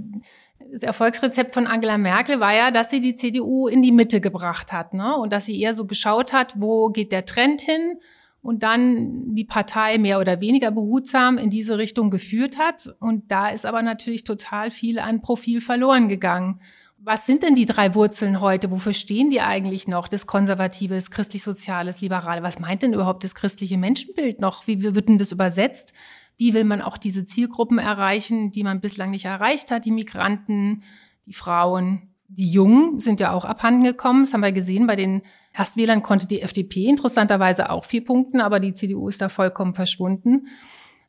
das 0.72 0.84
Erfolgsrezept 0.84 1.56
von 1.56 1.66
Angela 1.66 1.98
Merkel 1.98 2.40
war 2.40 2.54
ja, 2.54 2.70
dass 2.70 2.92
sie 2.92 3.00
die 3.00 3.16
CDU 3.16 3.68
in 3.68 3.82
die 3.82 3.92
Mitte 3.92 4.22
gebracht 4.22 4.72
hat, 4.72 4.94
ne? 4.94 5.18
Und 5.18 5.34
dass 5.34 5.48
sie 5.48 5.60
eher 5.60 5.74
so 5.74 5.88
geschaut 5.88 6.34
hat, 6.34 6.54
wo 6.62 6.90
geht 6.90 7.12
der 7.12 7.26
Trend 7.26 7.62
hin? 7.62 7.98
Und 8.42 8.64
dann 8.64 9.36
die 9.36 9.44
Partei 9.44 9.98
mehr 9.98 10.20
oder 10.20 10.40
weniger 10.40 10.72
behutsam 10.72 11.38
in 11.38 11.50
diese 11.50 11.78
Richtung 11.78 12.10
geführt 12.10 12.58
hat. 12.58 12.94
Und 13.00 13.32
da 13.32 13.50
ist 13.50 13.66
aber 13.66 13.82
natürlich 13.82 14.24
total 14.24 14.72
viel 14.72 15.00
an 15.00 15.22
Profil 15.22 15.60
verloren 15.60 16.08
gegangen. 16.08 16.62
Was 17.02 17.26
sind 17.26 17.44
denn 17.44 17.56
die 17.56 17.66
drei 17.66 17.96
Wurzeln 17.96 18.42
heute? 18.42 18.72
Wofür 18.72 18.94
stehen 18.94 19.30
die 19.30 19.42
eigentlich 19.42 19.88
noch? 19.88 20.08
Das 20.10 20.28
Konservative, 20.28 20.96
das 20.96 21.12
Christlich-Soziales, 21.12 22.02
Liberale. 22.02 22.44
Was 22.44 22.60
meint 22.60 22.82
denn 22.84 22.94
überhaupt 22.94 23.24
das 23.24 23.36
christliche 23.36 23.78
Menschenbild 23.78 24.40
noch? 24.40 24.68
Wie 24.68 24.82
wird 24.84 25.08
denn 25.08 25.18
das 25.18 25.32
übersetzt? 25.32 25.94
Wie 26.38 26.54
will 26.54 26.66
man 26.66 26.82
auch 26.82 26.98
diese 26.98 27.26
Zielgruppen 27.26 27.80
erreichen, 27.80 28.52
die 28.52 28.64
man 28.64 28.82
bislang 28.82 29.12
nicht 29.12 29.26
erreicht 29.26 29.72
hat? 29.72 29.86
Die 29.86 29.92
Migranten, 29.92 30.84
die 31.26 31.34
Frauen, 31.34 32.10
die 32.28 32.50
Jungen 32.50 33.00
sind 33.00 33.20
ja 33.20 33.32
auch 33.34 33.46
abhanden 33.46 33.84
gekommen. 33.84 34.24
Das 34.24 34.34
haben 34.34 34.42
wir 34.42 34.52
gesehen. 34.52 34.86
Bei 34.86 34.96
den 34.96 35.22
Erstwählern 35.54 36.04
konnte 36.04 36.28
die 36.28 36.42
FDP 36.42 36.86
interessanterweise 36.86 37.70
auch 37.70 37.86
vier 37.86 38.04
punkten, 38.04 38.42
aber 38.42 38.60
die 38.60 38.74
CDU 38.74 39.10
ist 39.10 39.22
da 39.22 39.30
vollkommen 39.30 39.74
verschwunden. 39.74 40.48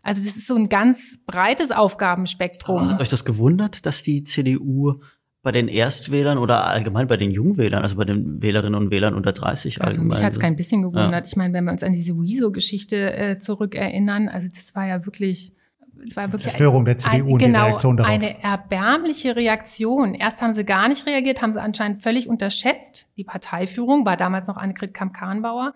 Also 0.03 0.23
das 0.25 0.37
ist 0.37 0.47
so 0.47 0.57
ein 0.57 0.69
ganz 0.69 1.19
breites 1.27 1.71
Aufgabenspektrum. 1.73 2.93
Hat 2.93 3.01
euch 3.01 3.09
das 3.09 3.25
gewundert, 3.25 3.85
dass 3.85 4.03
die 4.03 4.25
CDU 4.25 5.01
bei 5.43 5.53
den 5.53 5.69
Erstwählern 5.69 6.39
oder 6.39 6.67
allgemein 6.67 7.07
bei 7.07 7.17
den 7.17 7.31
Jungwählern, 7.31 7.83
also 7.83 7.97
bei 7.97 8.05
den 8.05 8.43
Wählerinnen 8.43 8.81
und 8.81 8.91
Wählern 8.91 9.15
unter 9.15 9.33
30 9.33 9.81
also 9.81 9.87
allgemein. 9.87 10.19
Mich 10.19 10.25
hat 10.25 10.33
es 10.35 10.39
kein 10.39 10.57
bisschen 10.57 10.83
gewundert. 10.83 11.13
Ja. 11.13 11.25
Ich 11.25 11.37
meine, 11.37 11.55
wenn 11.55 11.65
wir 11.65 11.73
uns 11.73 11.83
an 11.83 11.93
diese 11.93 12.15
Wieso-Geschichte 12.15 13.15
äh, 13.15 13.39
zurückerinnern, 13.39 14.29
also 14.29 14.49
das 14.49 14.75
war 14.75 14.87
ja 14.87 15.07
wirklich 15.07 15.53
es 16.07 16.17
war 16.17 16.25
wirklich 16.25 16.43
Zerstörung 16.43 16.85
der 16.85 16.99
CDU 16.99 17.35
ein, 17.35 17.39
genau, 17.39 17.65
die 17.65 17.69
Reaktion 17.71 17.97
darauf. 17.97 18.13
eine 18.13 18.43
erbärmliche 18.43 19.37
Reaktion. 19.37 20.15
Erst 20.15 20.43
haben 20.43 20.53
sie 20.53 20.65
gar 20.65 20.89
nicht 20.89 21.07
reagiert, 21.07 21.43
haben 21.43 21.53
sie 21.53 21.61
anscheinend 21.61 22.03
völlig 22.03 22.29
unterschätzt. 22.29 23.09
Die 23.17 23.25
Parteiführung 23.25 24.05
war 24.05 24.17
damals 24.17 24.49
noch 24.49 24.57
Annegret 24.57 24.95
Kamp-Karrenbauer. 24.95 25.75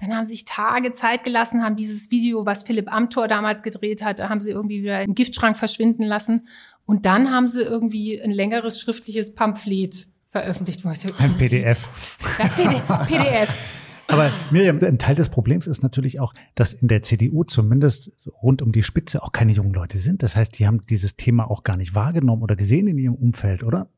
Dann 0.00 0.14
haben 0.14 0.24
sie 0.24 0.34
sich 0.34 0.44
Tage 0.44 0.92
Zeit 0.92 1.24
gelassen, 1.24 1.62
haben 1.62 1.76
dieses 1.76 2.10
Video, 2.10 2.44
was 2.44 2.64
Philipp 2.64 2.92
Amthor 2.92 3.28
damals 3.28 3.62
gedreht 3.62 4.04
hat, 4.04 4.20
haben 4.20 4.40
sie 4.40 4.50
irgendwie 4.50 4.82
wieder 4.82 5.02
im 5.02 5.14
Giftschrank 5.14 5.56
verschwinden 5.56 6.02
lassen. 6.02 6.48
Und 6.84 7.06
dann 7.06 7.30
haben 7.30 7.48
sie 7.48 7.62
irgendwie 7.62 8.20
ein 8.20 8.32
längeres 8.32 8.80
schriftliches 8.80 9.34
Pamphlet 9.34 10.08
veröffentlicht. 10.30 10.84
Ein 11.18 11.38
PDF. 11.38 12.18
Ja, 12.38 12.98
PDF. 12.98 13.80
Aber 14.14 14.30
Miriam, 14.52 14.78
ein 14.80 14.98
Teil 14.98 15.16
des 15.16 15.28
Problems 15.28 15.66
ist 15.66 15.82
natürlich 15.82 16.20
auch, 16.20 16.34
dass 16.54 16.72
in 16.72 16.86
der 16.86 17.02
CDU 17.02 17.42
zumindest 17.42 18.12
rund 18.44 18.62
um 18.62 18.70
die 18.70 18.84
Spitze 18.84 19.20
auch 19.24 19.32
keine 19.32 19.50
jungen 19.50 19.74
Leute 19.74 19.98
sind. 19.98 20.22
Das 20.22 20.36
heißt, 20.36 20.56
die 20.56 20.68
haben 20.68 20.86
dieses 20.86 21.16
Thema 21.16 21.50
auch 21.50 21.64
gar 21.64 21.76
nicht 21.76 21.96
wahrgenommen 21.96 22.44
oder 22.44 22.54
gesehen 22.54 22.86
in 22.86 22.96
ihrem 22.96 23.16
Umfeld, 23.16 23.64
oder? 23.64 23.88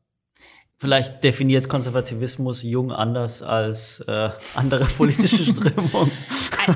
Vielleicht 0.78 1.24
definiert 1.24 1.70
Konservativismus 1.70 2.62
jung 2.62 2.92
anders 2.92 3.40
als 3.40 4.00
äh, 4.00 4.28
andere 4.54 4.84
politische 4.98 5.46
Strömungen. 5.46 6.12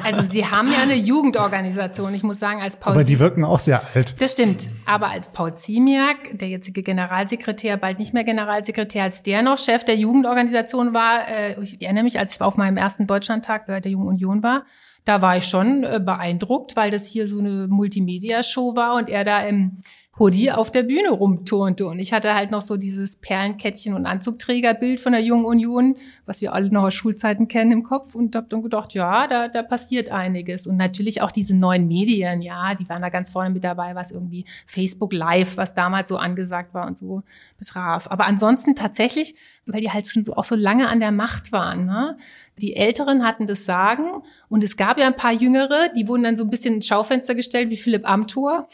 Also 0.03 0.23
Sie 0.23 0.47
haben 0.47 0.73
ja 0.73 0.79
eine 0.79 0.95
Jugendorganisation. 0.95 2.15
Ich 2.15 2.23
muss 2.23 2.39
sagen, 2.39 2.63
als 2.63 2.79
Paul 2.79 2.95
Aber 2.95 3.05
die 3.05 3.19
wirken 3.19 3.45
auch 3.45 3.59
sehr 3.59 3.83
alt. 3.95 4.15
Das 4.19 4.33
stimmt. 4.33 4.71
Aber 4.87 5.09
als 5.09 5.31
Paul 5.33 5.55
Ziemiak, 5.55 6.39
der 6.39 6.49
jetzige 6.49 6.83
Generalsekretär, 6.83 7.77
bald 7.77 7.99
nicht 7.99 8.15
mehr 8.15 8.25
Generalsekretär, 8.25 9.03
als 9.03 9.23
der 9.23 9.43
noch 9.43 9.59
Chef 9.59 9.85
der 9.85 9.97
Jugendorganisation 9.97 10.95
war, 10.95 11.29
äh, 11.29 11.63
ich 11.63 11.83
erinnere 11.83 12.05
mich, 12.05 12.19
als 12.19 12.35
ich 12.35 12.41
auf 12.41 12.57
meinem 12.57 12.79
ersten 12.79 13.07
Deutschlandtag 13.07 13.67
bei 13.67 13.81
der 13.81 13.93
Jungen 13.93 14.09
Union 14.09 14.43
war, 14.43 14.65
da 15.05 15.21
war 15.21 15.37
ich 15.37 15.45
schon 15.45 15.85
äh, 15.85 16.01
beeindruckt, 16.03 16.75
weil 16.75 16.91
das 16.91 17.07
hier 17.07 17.29
so 17.29 17.39
eine 17.39 17.69
Multimedia-Show 17.69 18.77
war 18.77 18.95
und 18.95 19.11
er 19.11 19.25
da 19.25 19.43
im 19.43 19.81
Hoodie 20.21 20.53
auf 20.53 20.71
der 20.71 20.83
Bühne 20.83 21.11
rumturnte. 21.11 21.87
Und 21.87 21.99
ich 21.99 22.13
hatte 22.13 22.35
halt 22.35 22.51
noch 22.51 22.61
so 22.61 22.77
dieses 22.77 23.17
Perlenkettchen- 23.17 23.95
und 23.95 24.05
Anzugträgerbild 24.05 25.01
von 25.01 25.13
der 25.13 25.23
Jungen 25.23 25.47
Union, 25.47 25.97
was 26.27 26.43
wir 26.43 26.53
alle 26.53 26.71
noch 26.71 26.85
aus 26.85 26.95
Schulzeiten 26.95 27.49
kennen 27.49 27.73
im 27.73 27.83
Kopf 27.85 28.15
und 28.15 28.37
habe 28.37 28.47
dann 28.51 28.63
gedacht, 28.63 28.93
ja, 28.93 29.27
da, 29.27 29.49
da 29.49 29.63
passiert 29.63 30.11
einiges. 30.11 30.67
Und 30.67 30.77
natürlich 30.77 31.23
auch 31.23 31.33
diese 31.33 31.57
neuen 31.57 31.89
Medien, 31.89 32.43
ja, 32.43 32.75
die 32.75 32.87
waren 32.91 33.01
da 33.01 33.09
ganz 33.09 33.31
vorne 33.31 33.49
mit 33.49 33.65
dabei, 33.65 33.95
was 33.95 34.11
irgendwie 34.11 34.45
Facebook 34.67 35.15
Live, 35.15 35.57
was 35.57 35.75
damals 35.75 36.09
so 36.09 36.19
angesagt 36.19 36.75
war 36.75 36.87
und 36.87 36.99
so 36.99 37.23
betraf. 37.59 38.07
Aber 38.11 38.27
ansonsten 38.27 38.75
tatsächlich, 38.75 39.35
weil 39.65 39.81
die 39.81 39.91
halt 39.91 40.07
schon 40.07 40.23
so 40.23 40.35
auch 40.35 40.45
so 40.45 40.55
lange 40.55 40.89
an 40.89 41.01
der 41.01 41.13
Macht 41.13 41.51
waren, 41.51 41.87
ne? 41.87 42.19
Die 42.61 42.77
Älteren 42.77 43.25
hatten 43.25 43.47
das 43.47 43.65
Sagen 43.65 44.23
und 44.51 44.63
es 44.63 44.77
gab 44.77 44.99
ja 44.99 45.07
ein 45.07 45.17
paar 45.17 45.33
Jüngere, 45.33 45.89
die 45.97 46.07
wurden 46.07 46.25
dann 46.25 46.37
so 46.37 46.45
ein 46.45 46.51
bisschen 46.51 46.75
ins 46.75 46.87
Schaufenster 46.87 47.35
gestellt, 47.35 47.71
wie 47.71 47.79
Philipp 47.79 48.07
Amthor 48.07 48.67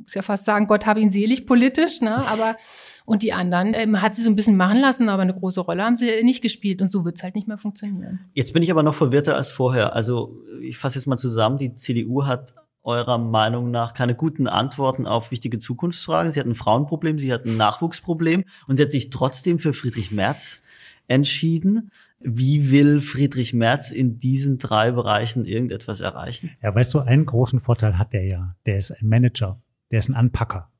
muss 0.00 0.14
ja 0.14 0.22
fast 0.22 0.44
sagen, 0.44 0.66
Gott 0.66 0.86
hab 0.86 0.96
ihn 0.96 1.10
selig 1.10 1.46
politisch, 1.46 2.00
ne? 2.00 2.16
Aber 2.28 2.56
und 3.06 3.22
die 3.22 3.32
anderen 3.32 3.72
ähm, 3.74 4.02
hat 4.02 4.16
sie 4.16 4.22
so 4.22 4.28
ein 4.28 4.36
bisschen 4.36 4.56
machen 4.56 4.78
lassen, 4.78 5.08
aber 5.08 5.22
eine 5.22 5.32
große 5.32 5.60
Rolle 5.60 5.84
haben 5.84 5.96
sie 5.96 6.22
nicht 6.24 6.42
gespielt 6.42 6.82
und 6.82 6.90
so 6.90 7.04
wird's 7.04 7.22
halt 7.22 7.36
nicht 7.36 7.46
mehr 7.46 7.56
funktionieren. 7.56 8.20
Jetzt 8.34 8.52
bin 8.52 8.62
ich 8.62 8.70
aber 8.70 8.82
noch 8.82 8.94
verwirrter 8.94 9.36
als 9.36 9.48
vorher. 9.48 9.94
Also 9.94 10.42
ich 10.60 10.76
fasse 10.76 10.98
jetzt 10.98 11.06
mal 11.06 11.16
zusammen, 11.16 11.56
die 11.56 11.72
CDU 11.74 12.26
hat 12.26 12.52
eurer 12.82 13.18
Meinung 13.18 13.70
nach 13.70 13.94
keine 13.94 14.14
guten 14.14 14.48
Antworten 14.48 15.06
auf 15.06 15.30
wichtige 15.30 15.58
Zukunftsfragen. 15.58 16.32
Sie 16.32 16.40
hat 16.40 16.46
ein 16.46 16.54
Frauenproblem, 16.56 17.18
sie 17.18 17.32
hat 17.32 17.44
ein 17.44 17.56
Nachwuchsproblem 17.56 18.44
und 18.66 18.76
sie 18.76 18.82
hat 18.82 18.90
sich 18.90 19.10
trotzdem 19.10 19.60
für 19.60 19.72
Friedrich 19.72 20.10
Merz 20.10 20.60
entschieden. 21.06 21.90
Wie 22.18 22.70
will 22.70 23.00
Friedrich 23.00 23.54
Merz 23.54 23.92
in 23.92 24.18
diesen 24.18 24.58
drei 24.58 24.90
Bereichen 24.90 25.44
irgendetwas 25.44 26.00
erreichen? 26.00 26.50
Ja, 26.62 26.74
weißt 26.74 26.94
du, 26.94 27.00
einen 27.00 27.26
großen 27.26 27.60
Vorteil 27.60 27.98
hat 27.98 28.14
er 28.14 28.24
ja. 28.24 28.56
Der 28.66 28.78
ist 28.78 28.90
ein 28.90 29.08
Manager 29.08 29.60
der 29.90 29.98
ist 29.98 30.08
ein 30.08 30.14
Anpacker. 30.14 30.70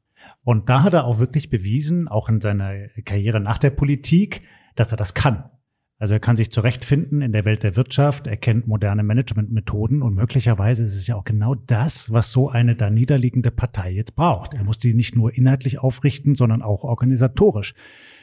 Und 0.42 0.68
da 0.68 0.82
hat 0.82 0.94
er 0.94 1.04
auch 1.04 1.18
wirklich 1.18 1.50
bewiesen, 1.50 2.08
auch 2.08 2.28
in 2.28 2.40
seiner 2.40 2.88
Karriere 3.04 3.40
nach 3.40 3.58
der 3.58 3.70
Politik, 3.70 4.42
dass 4.74 4.92
er 4.92 4.96
das 4.96 5.14
kann. 5.14 5.50
Also 5.98 6.12
er 6.12 6.20
kann 6.20 6.36
sich 6.36 6.52
zurechtfinden 6.52 7.22
in 7.22 7.32
der 7.32 7.46
Welt 7.46 7.62
der 7.62 7.74
Wirtschaft, 7.74 8.26
er 8.26 8.36
kennt 8.36 8.66
moderne 8.66 9.02
Managementmethoden 9.02 10.02
und 10.02 10.14
möglicherweise 10.14 10.82
ist 10.82 10.94
es 10.94 11.06
ja 11.06 11.16
auch 11.16 11.24
genau 11.24 11.54
das, 11.54 12.12
was 12.12 12.32
so 12.32 12.50
eine 12.50 12.76
da 12.76 12.90
niederliegende 12.90 13.50
Partei 13.50 13.92
jetzt 13.92 14.14
braucht. 14.14 14.52
Er 14.52 14.62
muss 14.62 14.76
sie 14.78 14.92
nicht 14.92 15.16
nur 15.16 15.34
inhaltlich 15.34 15.78
aufrichten, 15.78 16.34
sondern 16.34 16.60
auch 16.60 16.84
organisatorisch. 16.84 17.74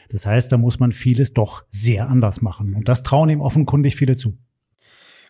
Das 0.10 0.28
heißt, 0.28 0.52
da 0.52 0.58
muss 0.58 0.80
man 0.80 0.92
vieles 0.92 1.34
doch 1.34 1.66
sehr 1.72 2.10
anders 2.10 2.44
machen. 2.44 2.76
Und 2.76 2.88
das 2.88 3.02
trauen 3.02 3.30
ihm 3.30 3.42
offenkundig 3.42 3.96
viele 3.96 4.16
zu. 4.16 4.38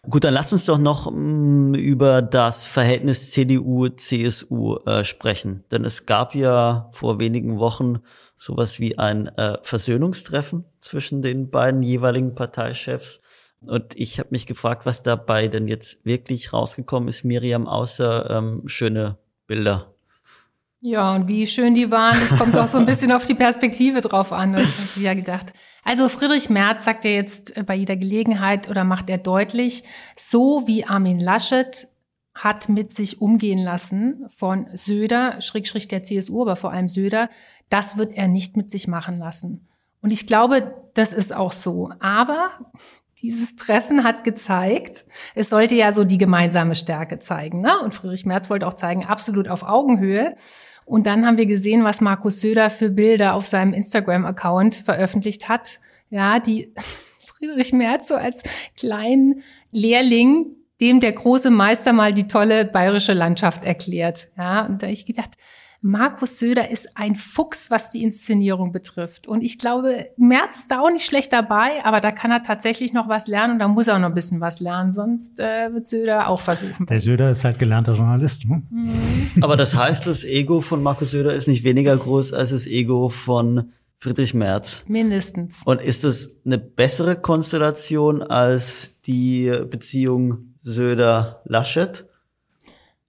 Gut, 0.09 0.25
dann 0.25 0.33
lasst 0.33 0.51
uns 0.51 0.65
doch 0.65 0.77
noch 0.77 1.09
mh, 1.09 1.17
mm, 1.17 1.73
über 1.75 2.21
das 2.21 2.67
Verhältnis 2.67 3.31
CDU-CSU 3.31 4.79
äh, 4.85 5.03
sprechen. 5.05 5.63
Denn 5.71 5.85
es 5.85 6.05
gab 6.05 6.35
ja 6.35 6.89
vor 6.91 7.19
wenigen 7.19 7.57
Wochen 7.57 7.99
sowas 8.37 8.81
wie 8.81 8.97
ein 8.97 9.27
äh, 9.37 9.57
Versöhnungstreffen 9.61 10.65
zwischen 10.79 11.21
den 11.21 11.49
beiden 11.49 11.83
jeweiligen 11.83 12.35
Parteichefs. 12.35 13.21
Und 13.61 13.97
ich 13.97 14.19
habe 14.19 14.29
mich 14.31 14.45
gefragt, 14.45 14.85
was 14.85 15.03
dabei 15.03 15.47
denn 15.47 15.69
jetzt 15.69 16.05
wirklich 16.05 16.51
rausgekommen 16.51 17.07
ist, 17.07 17.23
Miriam, 17.23 17.65
außer 17.65 18.29
ähm, 18.29 18.63
schöne 18.65 19.17
Bilder. 19.47 19.93
Ja, 20.81 21.15
und 21.15 21.29
wie 21.29 21.47
schön 21.47 21.75
die 21.75 21.91
waren, 21.91 22.17
das 22.19 22.37
kommt 22.37 22.57
auch 22.57 22.67
so 22.67 22.77
ein 22.77 22.85
bisschen 22.85 23.13
auf 23.13 23.23
die 23.23 23.35
Perspektive 23.35 24.01
drauf 24.01 24.33
an. 24.33 24.57
Habe 24.57 24.65
ich 24.65 24.97
ja 24.97 25.13
gedacht. 25.13 25.53
Also 25.84 26.08
Friedrich 26.10 26.50
Merz 26.50 26.86
sagt 26.86 27.04
ja 27.04 27.12
jetzt 27.12 27.54
bei 27.65 27.76
jeder 27.76 27.96
Gelegenheit 27.96 28.69
oder 28.69 28.84
macht 28.84 29.10
er 29.10 29.17
deutlich, 29.17 29.84
so 30.15 30.63
wie 30.65 30.86
Armin 30.86 31.19
Laschet 31.19 31.88
hat 32.36 32.69
mit 32.69 32.96
sich 32.96 33.22
umgehen 33.22 33.60
lassen 33.60 34.26
von 34.36 34.67
Söder, 34.74 35.39
Schrägstrich 35.41 35.88
der 35.88 36.04
CSU, 36.04 36.41
aber 36.41 36.56
vor 36.56 36.72
allem 36.72 36.89
Söder, 36.89 37.30
das 37.69 37.98
wird 37.98 38.13
er 38.13 38.28
nicht 38.28 38.58
mit 38.58 38.72
sich 38.72 38.88
machen 38.88 39.19
lassen. 39.19 39.67
Und 40.02 40.12
ich 40.12 40.26
glaube, 40.26 40.74
das 40.93 41.13
ist 41.13 41.36
auch 41.36 41.52
so. 41.52 41.91
Aber 42.00 42.52
dieses 43.22 43.56
Treffen 43.56 44.04
hat 44.04 44.24
gezeigt, 44.24 45.06
es 45.36 45.50
sollte 45.50 45.76
ja 45.76 45.91
so 45.91 46.04
die 46.04 46.17
gemeinsame 46.17 46.76
Stärke 46.76 47.19
zeigen. 47.19 47.62
Ne? 47.62 47.80
Und 47.80 47.93
Friedrich 47.93 48.26
Merz 48.26 48.50
wollte 48.50 48.67
auch 48.67 48.74
zeigen, 48.74 49.06
absolut 49.06 49.48
auf 49.48 49.63
Augenhöhe. 49.63 50.36
Und 50.86 51.08
dann 51.08 51.26
haben 51.26 51.38
wir 51.38 51.46
gesehen, 51.46 51.84
was 51.84 52.02
Markus 52.02 52.41
Söder 52.41 52.69
für 52.69 52.89
Bilder 52.89 53.36
auf 53.36 53.46
seinem 53.46 53.74
Instagram-Account 53.74 54.76
veröffentlicht 54.76 55.50
hat. 55.50 55.80
Ja, 56.10 56.39
die 56.39 56.74
Friedrich 57.26 57.74
Merz 57.74 58.08
so 58.08 58.15
als 58.15 58.43
kleinen 58.78 59.43
Lehrling, 59.72 60.48
dem 60.82 61.00
der 61.00 61.13
große 61.13 61.50
Meister 61.50 61.93
mal 61.93 62.13
die 62.13 62.28
tolle 62.28 62.65
bayerische 62.65 63.13
Landschaft 63.13 63.63
erklärt. 63.65 64.28
Ja, 64.38 64.65
und 64.65 64.84
da 64.84 64.88
ich 64.88 65.06
gedacht, 65.06 65.32
Markus 65.86 66.39
Söder 66.39 66.72
ist 66.72 66.96
ein 66.96 67.13
Fuchs, 67.13 67.69
was 67.69 67.89
die 67.89 68.04
Inszenierung 68.04 68.72
betrifft. 68.72 69.28
Und 69.28 69.43
ich 69.43 69.60
glaube, 69.60 70.08
Merz 70.15 70.56
ist 70.56 70.72
da 70.72 70.80
auch 70.80 70.89
nicht 70.89 71.06
schlecht 71.06 71.34
dabei, 71.34 71.84
aber 71.84 72.00
da 72.00 72.13
kann 72.13 72.32
er 72.32 72.41
tatsächlich 72.41 72.93
noch 72.93 73.10
was 73.10 73.28
lernen 73.28 73.56
und 73.56 73.60
da 73.60 73.67
muss 73.67 73.88
er 73.88 73.96
auch 73.96 74.00
noch 74.00 74.08
ein 74.08 74.13
bisschen 74.13 74.39
was 74.39 74.62
lernen, 74.62 74.93
sonst 74.93 75.41
äh, 75.41 75.74
wird 75.74 75.89
Söder 75.89 76.30
auch 76.30 76.39
versuchen. 76.39 76.86
Der 76.86 77.02
Söder 77.02 77.30
ist 77.30 77.43
halt 77.43 77.60
gelernter 77.60 77.96
Journalist. 77.96 78.46
Ne? 78.46 78.63
Mhm. 78.69 79.43
Aber 79.43 79.58
das 79.58 79.76
heißt, 79.76 80.08
das 80.08 80.24
Ego 80.24 80.62
von 80.62 80.82
Markus 80.82 81.12
Söder 81.12 81.34
ist 81.34 81.50
nicht 81.50 81.65
weniger 81.65 81.98
groß 81.98 82.32
als 82.32 82.52
das 82.52 82.65
Ego 82.65 83.10
von 83.10 83.74
Friedrich 83.98 84.34
Merz. 84.34 84.86
Mindestens. 84.88 85.63
Und 85.65 85.82
ist 85.82 86.06
das 86.06 86.34
eine 86.46 86.60
bessere 86.60 87.17
Konstellation 87.17 88.24
als 88.24 89.02
die 89.06 89.52
Beziehung 89.69 90.54
Söder-Laschet? 90.62 92.06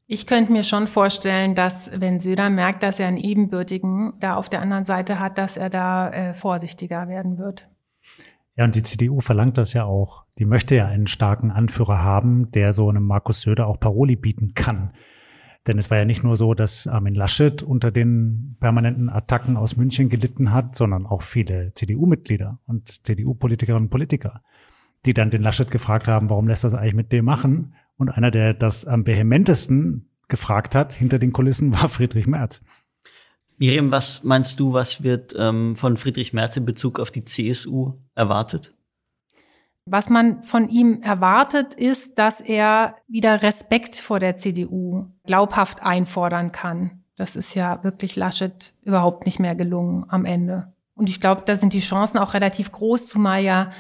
Ich 0.07 0.27
könnte 0.27 0.53
mir 0.53 0.65
schon 0.65 0.87
vorstellen, 0.87 1.55
dass 1.55 1.91
wenn 1.95 2.21
Söder 2.21 2.51
merkt, 2.51 2.83
dass 2.83 3.01
er 3.01 3.09
einen 3.09 3.17
Ebenbürtigen 3.17 4.13
da 4.21 4.37
auf 4.37 4.51
der 4.51 4.61
anderen 4.61 4.85
Seite 4.85 5.19
hat, 5.19 5.39
dass 5.39 5.57
er 5.57 5.71
da 5.71 6.11
äh, 6.11 6.35
vorsichtiger 6.35 7.09
werden 7.09 7.39
wird. 7.39 7.69
Ja, 8.57 8.65
und 8.65 8.75
die 8.75 8.83
CDU 8.83 9.21
verlangt 9.21 9.57
das 9.57 9.73
ja 9.73 9.85
auch. 9.85 10.25
Die 10.39 10.45
möchte 10.45 10.77
ja 10.77 10.87
einen 10.87 11.07
starken 11.07 11.51
Anführer 11.51 12.03
haben, 12.03 12.51
der 12.51 12.73
so 12.73 12.89
einem 12.89 13.05
Markus 13.05 13.41
Söder 13.41 13.67
auch 13.67 13.81
Paroli 13.81 14.15
bieten 14.15 14.53
kann. 14.55 14.93
Denn 15.67 15.79
es 15.79 15.91
war 15.91 15.97
ja 15.97 16.05
nicht 16.05 16.23
nur 16.23 16.37
so, 16.37 16.53
dass 16.53 16.87
Armin 16.87 17.15
Laschet 17.15 17.63
unter 17.63 17.91
den 17.91 18.57
permanenten 18.61 19.09
Attacken 19.09 19.57
aus 19.57 19.77
München 19.77 20.11
gelitten 20.11 20.53
hat, 20.53 20.77
sondern 20.77 21.07
auch 21.07 21.23
viele 21.23 21.73
CDU-Mitglieder 21.73 22.59
und 22.67 23.07
CDU-Politikerinnen 23.07 23.85
und 23.85 23.91
Politiker, 23.91 24.43
die 25.07 25.15
dann 25.15 25.31
den 25.31 25.43
Laschet 25.43 25.71
gefragt 25.71 26.07
haben, 26.07 26.29
warum 26.29 26.47
lässt 26.47 26.65
er 26.65 26.71
das 26.71 26.79
eigentlich 26.79 26.95
mit 26.95 27.13
dem 27.13 27.25
machen? 27.25 27.75
Und 27.97 28.11
einer, 28.11 28.31
der 28.31 28.55
das 28.55 28.85
am 28.85 29.07
vehementesten 29.07 30.09
gefragt 30.29 30.75
hat 30.75 30.93
hinter 30.93 31.19
den 31.19 31.33
Kulissen, 31.33 31.73
war 31.81 31.89
Friedrich 31.89 32.27
Merz. 32.27 32.61
Miriam, 33.57 33.93
was 33.93 34.25
meinst 34.25 34.59
du, 34.59 34.73
was 34.73 35.03
wird 35.03 35.35
ähm, 35.39 35.77
von 35.77 35.97
Friedrich 35.97 36.33
Merz 36.33 36.57
in 36.57 36.65
Bezug 36.65 36.99
auf 36.99 37.11
die 37.11 37.25
CSU 37.25 37.95
erwartet? 38.15 38.75
Was 39.87 40.09
man 40.09 40.43
von 40.43 40.69
ihm 40.71 41.03
erwartet, 41.03 41.75
ist, 41.75 42.19
dass 42.19 42.41
er 42.41 42.97
wieder 43.07 43.43
Respekt 43.43 43.97
vor 43.97 44.19
der 44.19 44.37
CDU 44.37 45.07
glaubhaft 45.27 45.83
einfordern 45.83 46.53
kann. 46.53 47.05
Das 47.17 47.37
ist 47.37 47.55
ja 47.55 47.85
wirklich 47.85 48.17
Laschet 48.17 48.73
überhaupt 48.83 49.27
nicht 49.27 49.39
mehr 49.39 49.55
gelungen 49.55 50.07
am 50.09 50.25
Ende. 50.25 50.73
Und 50.95 51.11
ich 51.11 51.21
glaube, 51.21 51.43
da 51.45 51.55
sind 51.55 51.75
die 51.75 51.81
Chancen 51.81 52.19
auch 52.19 52.35
relativ 52.35 52.73
groß, 52.73 53.09
zumal 53.09 53.43
ja 53.43 53.71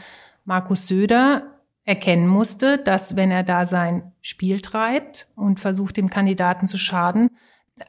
Markus 0.45 0.87
Söder 0.87 1.54
erkennen 1.85 2.27
musste, 2.27 2.79
dass 2.79 3.17
wenn 3.17 3.31
er 3.31 3.43
da 3.43 3.67
sein 3.67 4.13
Spiel 4.21 4.61
treibt 4.61 5.29
und 5.37 5.61
versucht, 5.61 5.97
dem 5.97 6.11
Kandidaten 6.11 6.67
zu 6.67 6.79
schaden, 6.79 7.31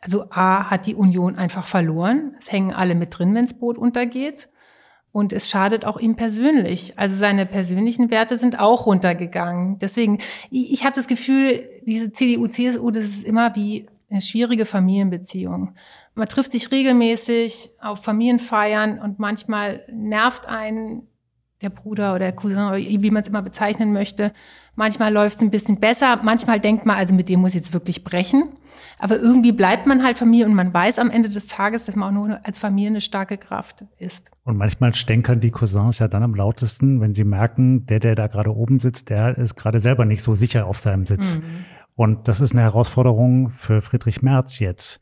also 0.02 0.26
A 0.32 0.70
hat 0.70 0.88
die 0.88 0.96
Union 0.96 1.36
einfach 1.36 1.68
verloren. 1.68 2.36
Es 2.40 2.52
hängen 2.52 2.74
alle 2.74 2.96
mit 2.96 3.18
drin, 3.18 3.36
wenns 3.36 3.58
Boot 3.58 3.78
untergeht. 3.78 4.50
Und 5.12 5.32
es 5.32 5.50
schadet 5.50 5.86
auch 5.86 5.98
ihm 5.98 6.16
persönlich. 6.16 7.00
Also 7.00 7.16
seine 7.16 7.46
persönlichen 7.46 8.12
Werte 8.12 8.38
sind 8.38 8.60
auch 8.60 8.86
runtergegangen. 8.86 9.80
Deswegen, 9.80 10.18
ich, 10.52 10.74
ich 10.74 10.84
habe 10.84 10.96
das 10.96 11.08
Gefühl, 11.08 11.70
diese 11.84 12.12
CDU, 12.12 12.48
CSU, 12.48 12.92
das 12.92 13.06
ist 13.06 13.24
immer 13.24 13.56
wie 13.56 13.88
eine 14.10 14.20
schwierige 14.20 14.66
Familienbeziehung. 14.66 15.76
Man 16.16 16.28
trifft 16.28 16.52
sich 16.52 16.72
regelmäßig 16.72 17.70
auf 17.80 18.04
Familienfeiern 18.04 19.00
und 19.00 19.20
manchmal 19.20 19.86
nervt 19.90 20.48
einen 20.48 21.08
der 21.62 21.70
Bruder 21.70 22.12
oder 22.12 22.26
der 22.26 22.32
Cousin, 22.34 22.74
wie 22.76 23.12
man 23.12 23.22
es 23.22 23.30
immer 23.30 23.42
bezeichnen 23.42 23.94
möchte. 23.94 24.34
Manchmal 24.76 25.14
läuft 25.14 25.38
es 25.38 25.42
ein 25.42 25.52
bisschen 25.52 25.80
besser, 25.80 26.20
manchmal 26.22 26.60
denkt 26.60 26.86
man, 26.86 26.98
also 26.98 27.14
mit 27.14 27.30
dem 27.30 27.40
muss 27.40 27.52
ich 27.52 27.56
jetzt 27.56 27.74
wirklich 27.74 28.04
brechen. 28.04 28.50
Aber 29.00 29.18
irgendwie 29.18 29.54
bleibt 29.54 29.88
man 29.88 30.04
halt 30.04 30.18
Familie 30.18 30.46
und 30.46 30.54
man 30.54 30.74
weiß 30.74 31.00
am 31.00 31.10
Ende 31.10 31.30
des 31.30 31.48
Tages, 31.48 31.86
dass 31.86 31.96
man 31.96 32.10
auch 32.10 32.28
nur 32.28 32.46
als 32.46 32.60
Familie 32.60 32.90
eine 32.90 33.02
starke 33.02 33.38
Kraft 33.38 33.86
ist. 33.98 34.32
Und 34.44 34.58
manchmal 34.58 34.94
stänkern 34.94 35.40
die 35.40 35.52
Cousins 35.52 36.00
ja 36.00 36.08
dann 36.08 36.24
am 36.24 36.36
lautesten, 36.36 37.00
wenn 37.00 37.14
sie 37.14 37.24
merken, 37.24 37.86
der, 37.86 38.00
der 38.00 38.16
da 38.16 38.28
gerade 38.28 38.54
oben 38.54 38.80
sitzt, 38.80 39.10
der 39.10 39.38
ist 39.38 39.56
gerade 39.56 39.80
selber 39.80 40.06
nicht 40.06 40.24
so 40.24 40.36
sicher 40.36 40.66
auf 40.68 40.80
seinem 40.80 41.06
Sitz. 41.06 41.38
Mhm. 41.38 41.66
Und 41.96 42.28
das 42.28 42.42
ist 42.42 42.52
eine 42.52 42.62
Herausforderung 42.62 43.50
für 43.50 43.82
Friedrich 43.82 44.22
Merz 44.22 44.60
jetzt. 44.60 45.00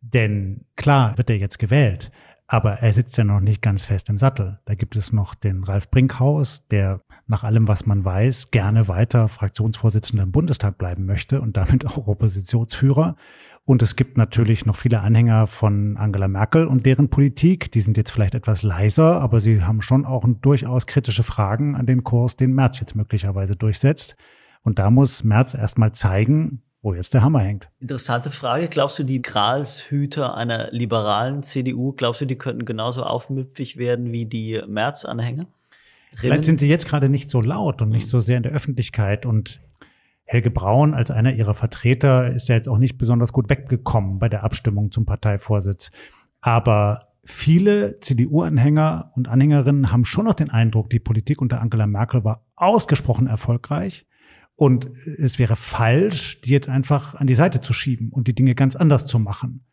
Denn 0.00 0.66
klar 0.76 1.16
wird 1.16 1.30
er 1.30 1.38
jetzt 1.38 1.58
gewählt. 1.58 2.10
Aber 2.46 2.74
er 2.80 2.92
sitzt 2.92 3.16
ja 3.16 3.24
noch 3.24 3.40
nicht 3.40 3.62
ganz 3.62 3.86
fest 3.86 4.10
im 4.10 4.18
Sattel. 4.18 4.58
Da 4.66 4.74
gibt 4.74 4.96
es 4.96 5.12
noch 5.12 5.34
den 5.34 5.64
Ralf 5.64 5.90
Brinkhaus, 5.90 6.66
der 6.68 7.00
nach 7.26 7.42
allem, 7.42 7.68
was 7.68 7.86
man 7.86 8.04
weiß, 8.04 8.50
gerne 8.50 8.86
weiter 8.86 9.28
Fraktionsvorsitzender 9.28 10.24
im 10.24 10.32
Bundestag 10.32 10.76
bleiben 10.76 11.06
möchte 11.06 11.40
und 11.40 11.56
damit 11.56 11.86
auch 11.96 12.06
Oppositionsführer. 12.06 13.16
Und 13.64 13.80
es 13.80 13.96
gibt 13.96 14.18
natürlich 14.18 14.66
noch 14.66 14.76
viele 14.76 15.00
Anhänger 15.00 15.46
von 15.46 15.96
Angela 15.96 16.28
Merkel 16.28 16.66
und 16.66 16.84
deren 16.84 17.08
Politik. 17.08 17.72
Die 17.72 17.80
sind 17.80 17.96
jetzt 17.96 18.10
vielleicht 18.10 18.34
etwas 18.34 18.62
leiser, 18.62 19.22
aber 19.22 19.40
sie 19.40 19.62
haben 19.62 19.80
schon 19.80 20.04
auch 20.04 20.26
durchaus 20.42 20.86
kritische 20.86 21.22
Fragen 21.22 21.74
an 21.74 21.86
den 21.86 22.04
Kurs, 22.04 22.36
den 22.36 22.52
Merz 22.52 22.78
jetzt 22.78 22.94
möglicherweise 22.94 23.56
durchsetzt. 23.56 24.16
Und 24.62 24.78
da 24.78 24.90
muss 24.90 25.24
Merz 25.24 25.54
erstmal 25.54 25.92
zeigen, 25.92 26.62
wo 26.84 26.92
jetzt 26.92 27.14
der 27.14 27.22
Hammer 27.22 27.40
hängt. 27.40 27.68
Interessante 27.80 28.30
Frage. 28.30 28.68
Glaubst 28.68 28.98
du, 28.98 29.04
die 29.04 29.22
Gralshüter 29.22 30.36
einer 30.36 30.70
liberalen 30.70 31.42
CDU, 31.42 31.92
glaubst 31.92 32.20
du, 32.20 32.26
die 32.26 32.36
könnten 32.36 32.66
genauso 32.66 33.02
aufmüpfig 33.02 33.78
werden 33.78 34.12
wie 34.12 34.26
die 34.26 34.60
Merz-Anhänger? 34.68 35.46
Vielleicht 36.12 36.44
sind 36.44 36.60
sie 36.60 36.68
jetzt 36.68 36.86
gerade 36.86 37.08
nicht 37.08 37.30
so 37.30 37.40
laut 37.40 37.80
und 37.82 37.88
nicht 37.88 38.06
so 38.06 38.20
sehr 38.20 38.36
in 38.36 38.42
der 38.44 38.52
Öffentlichkeit 38.52 39.26
und 39.26 39.58
Helge 40.26 40.50
Braun 40.50 40.94
als 40.94 41.10
einer 41.10 41.34
ihrer 41.34 41.54
Vertreter 41.54 42.32
ist 42.32 42.48
ja 42.48 42.54
jetzt 42.54 42.68
auch 42.68 42.78
nicht 42.78 42.96
besonders 42.98 43.32
gut 43.32 43.48
weggekommen 43.48 44.18
bei 44.18 44.28
der 44.28 44.44
Abstimmung 44.44 44.92
zum 44.92 45.06
Parteivorsitz. 45.06 45.90
Aber 46.40 47.08
viele 47.24 47.98
CDU-Anhänger 48.00 49.12
und 49.16 49.28
Anhängerinnen 49.28 49.90
haben 49.90 50.04
schon 50.04 50.26
noch 50.26 50.34
den 50.34 50.50
Eindruck, 50.50 50.90
die 50.90 51.00
Politik 51.00 51.42
unter 51.42 51.60
Angela 51.60 51.86
Merkel 51.86 52.24
war 52.24 52.44
ausgesprochen 52.56 53.26
erfolgreich. 53.26 54.06
Und 54.56 54.90
es 55.18 55.38
wäre 55.38 55.56
falsch, 55.56 56.40
die 56.42 56.50
jetzt 56.50 56.68
einfach 56.68 57.14
an 57.14 57.26
die 57.26 57.34
Seite 57.34 57.60
zu 57.60 57.72
schieben 57.72 58.10
und 58.10 58.28
die 58.28 58.34
Dinge 58.34 58.54
ganz 58.54 58.76
anders 58.76 59.06
zu 59.06 59.18
machen. 59.18 59.66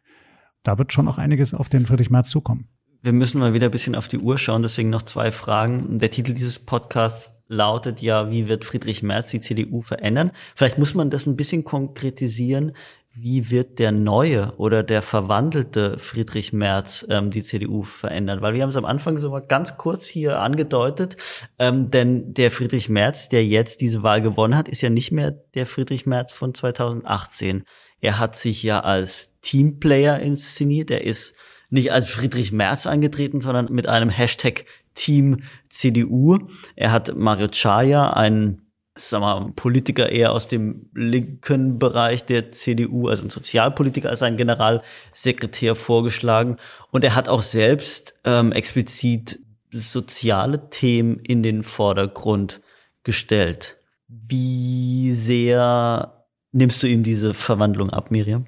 Da 0.63 0.77
wird 0.77 0.93
schon 0.93 1.05
noch 1.05 1.17
einiges 1.17 1.53
auf 1.53 1.69
den 1.69 1.85
Friedrich 1.85 2.09
Merz 2.09 2.29
zukommen. 2.29 2.69
Wir 3.01 3.13
müssen 3.13 3.39
mal 3.39 3.53
wieder 3.53 3.67
ein 3.67 3.71
bisschen 3.71 3.95
auf 3.95 4.07
die 4.07 4.19
Uhr 4.19 4.37
schauen, 4.37 4.61
deswegen 4.61 4.89
noch 4.89 5.01
zwei 5.01 5.31
Fragen. 5.31 5.97
Der 5.97 6.11
Titel 6.11 6.33
dieses 6.33 6.59
Podcasts 6.59 7.33
lautet 7.47 8.01
ja, 8.01 8.29
wie 8.29 8.47
wird 8.47 8.63
Friedrich 8.63 9.01
Merz 9.01 9.31
die 9.31 9.39
CDU 9.39 9.81
verändern? 9.81 10.31
Vielleicht 10.55 10.77
muss 10.77 10.93
man 10.93 11.09
das 11.09 11.25
ein 11.25 11.35
bisschen 11.35 11.63
konkretisieren 11.63 12.73
wie 13.13 13.51
wird 13.51 13.79
der 13.79 13.91
neue 13.91 14.53
oder 14.57 14.83
der 14.83 15.01
verwandelte 15.01 15.97
Friedrich 15.97 16.53
Merz 16.53 17.05
ähm, 17.09 17.29
die 17.29 17.43
CDU 17.43 17.83
verändern? 17.83 18.41
Weil 18.41 18.53
wir 18.53 18.61
haben 18.61 18.69
es 18.69 18.77
am 18.77 18.85
Anfang 18.85 19.17
so 19.17 19.31
mal 19.31 19.41
ganz 19.41 19.77
kurz 19.77 20.07
hier 20.07 20.39
angedeutet, 20.39 21.17
ähm, 21.59 21.91
denn 21.91 22.33
der 22.33 22.51
Friedrich 22.51 22.87
Merz, 22.87 23.27
der 23.27 23.45
jetzt 23.45 23.81
diese 23.81 24.01
Wahl 24.03 24.21
gewonnen 24.21 24.55
hat, 24.55 24.69
ist 24.69 24.81
ja 24.81 24.89
nicht 24.89 25.11
mehr 25.11 25.31
der 25.31 25.65
Friedrich 25.65 26.05
Merz 26.05 26.31
von 26.31 26.53
2018. 26.53 27.63
Er 27.99 28.17
hat 28.17 28.37
sich 28.37 28.63
ja 28.63 28.79
als 28.79 29.31
Teamplayer 29.41 30.19
inszeniert. 30.19 30.89
Er 30.89 31.03
ist 31.03 31.35
nicht 31.71 31.91
als 31.91 32.09
Friedrich 32.09 32.51
Merz 32.51 32.85
angetreten, 32.85 33.41
sondern 33.41 33.71
mit 33.71 33.87
einem 33.87 34.09
Hashtag 34.09 34.65
Team 34.93 35.41
CDU. 35.69 36.37
Er 36.75 36.91
hat 36.91 37.15
Mario 37.15 37.47
Chaya, 37.47 38.11
einen 38.11 38.61
wir 39.09 39.19
mal, 39.19 39.51
Politiker 39.55 40.09
eher 40.09 40.33
aus 40.33 40.47
dem 40.47 40.89
linken 40.93 41.79
Bereich 41.79 42.25
der 42.25 42.51
CDU, 42.51 43.07
also 43.07 43.25
ein 43.25 43.29
Sozialpolitiker 43.29 44.09
als 44.09 44.21
ein 44.21 44.37
Generalsekretär 44.37 45.75
vorgeschlagen. 45.75 46.57
Und 46.91 47.03
er 47.03 47.15
hat 47.15 47.29
auch 47.29 47.41
selbst 47.41 48.15
ähm, 48.25 48.51
explizit 48.51 49.39
soziale 49.71 50.69
Themen 50.69 51.19
in 51.19 51.41
den 51.41 51.63
Vordergrund 51.63 52.61
gestellt. 53.03 53.77
Wie 54.07 55.13
sehr 55.13 56.25
nimmst 56.51 56.83
du 56.83 56.87
ihm 56.87 57.03
diese 57.03 57.33
Verwandlung 57.33 57.89
ab, 57.89 58.11
Miriam? 58.11 58.45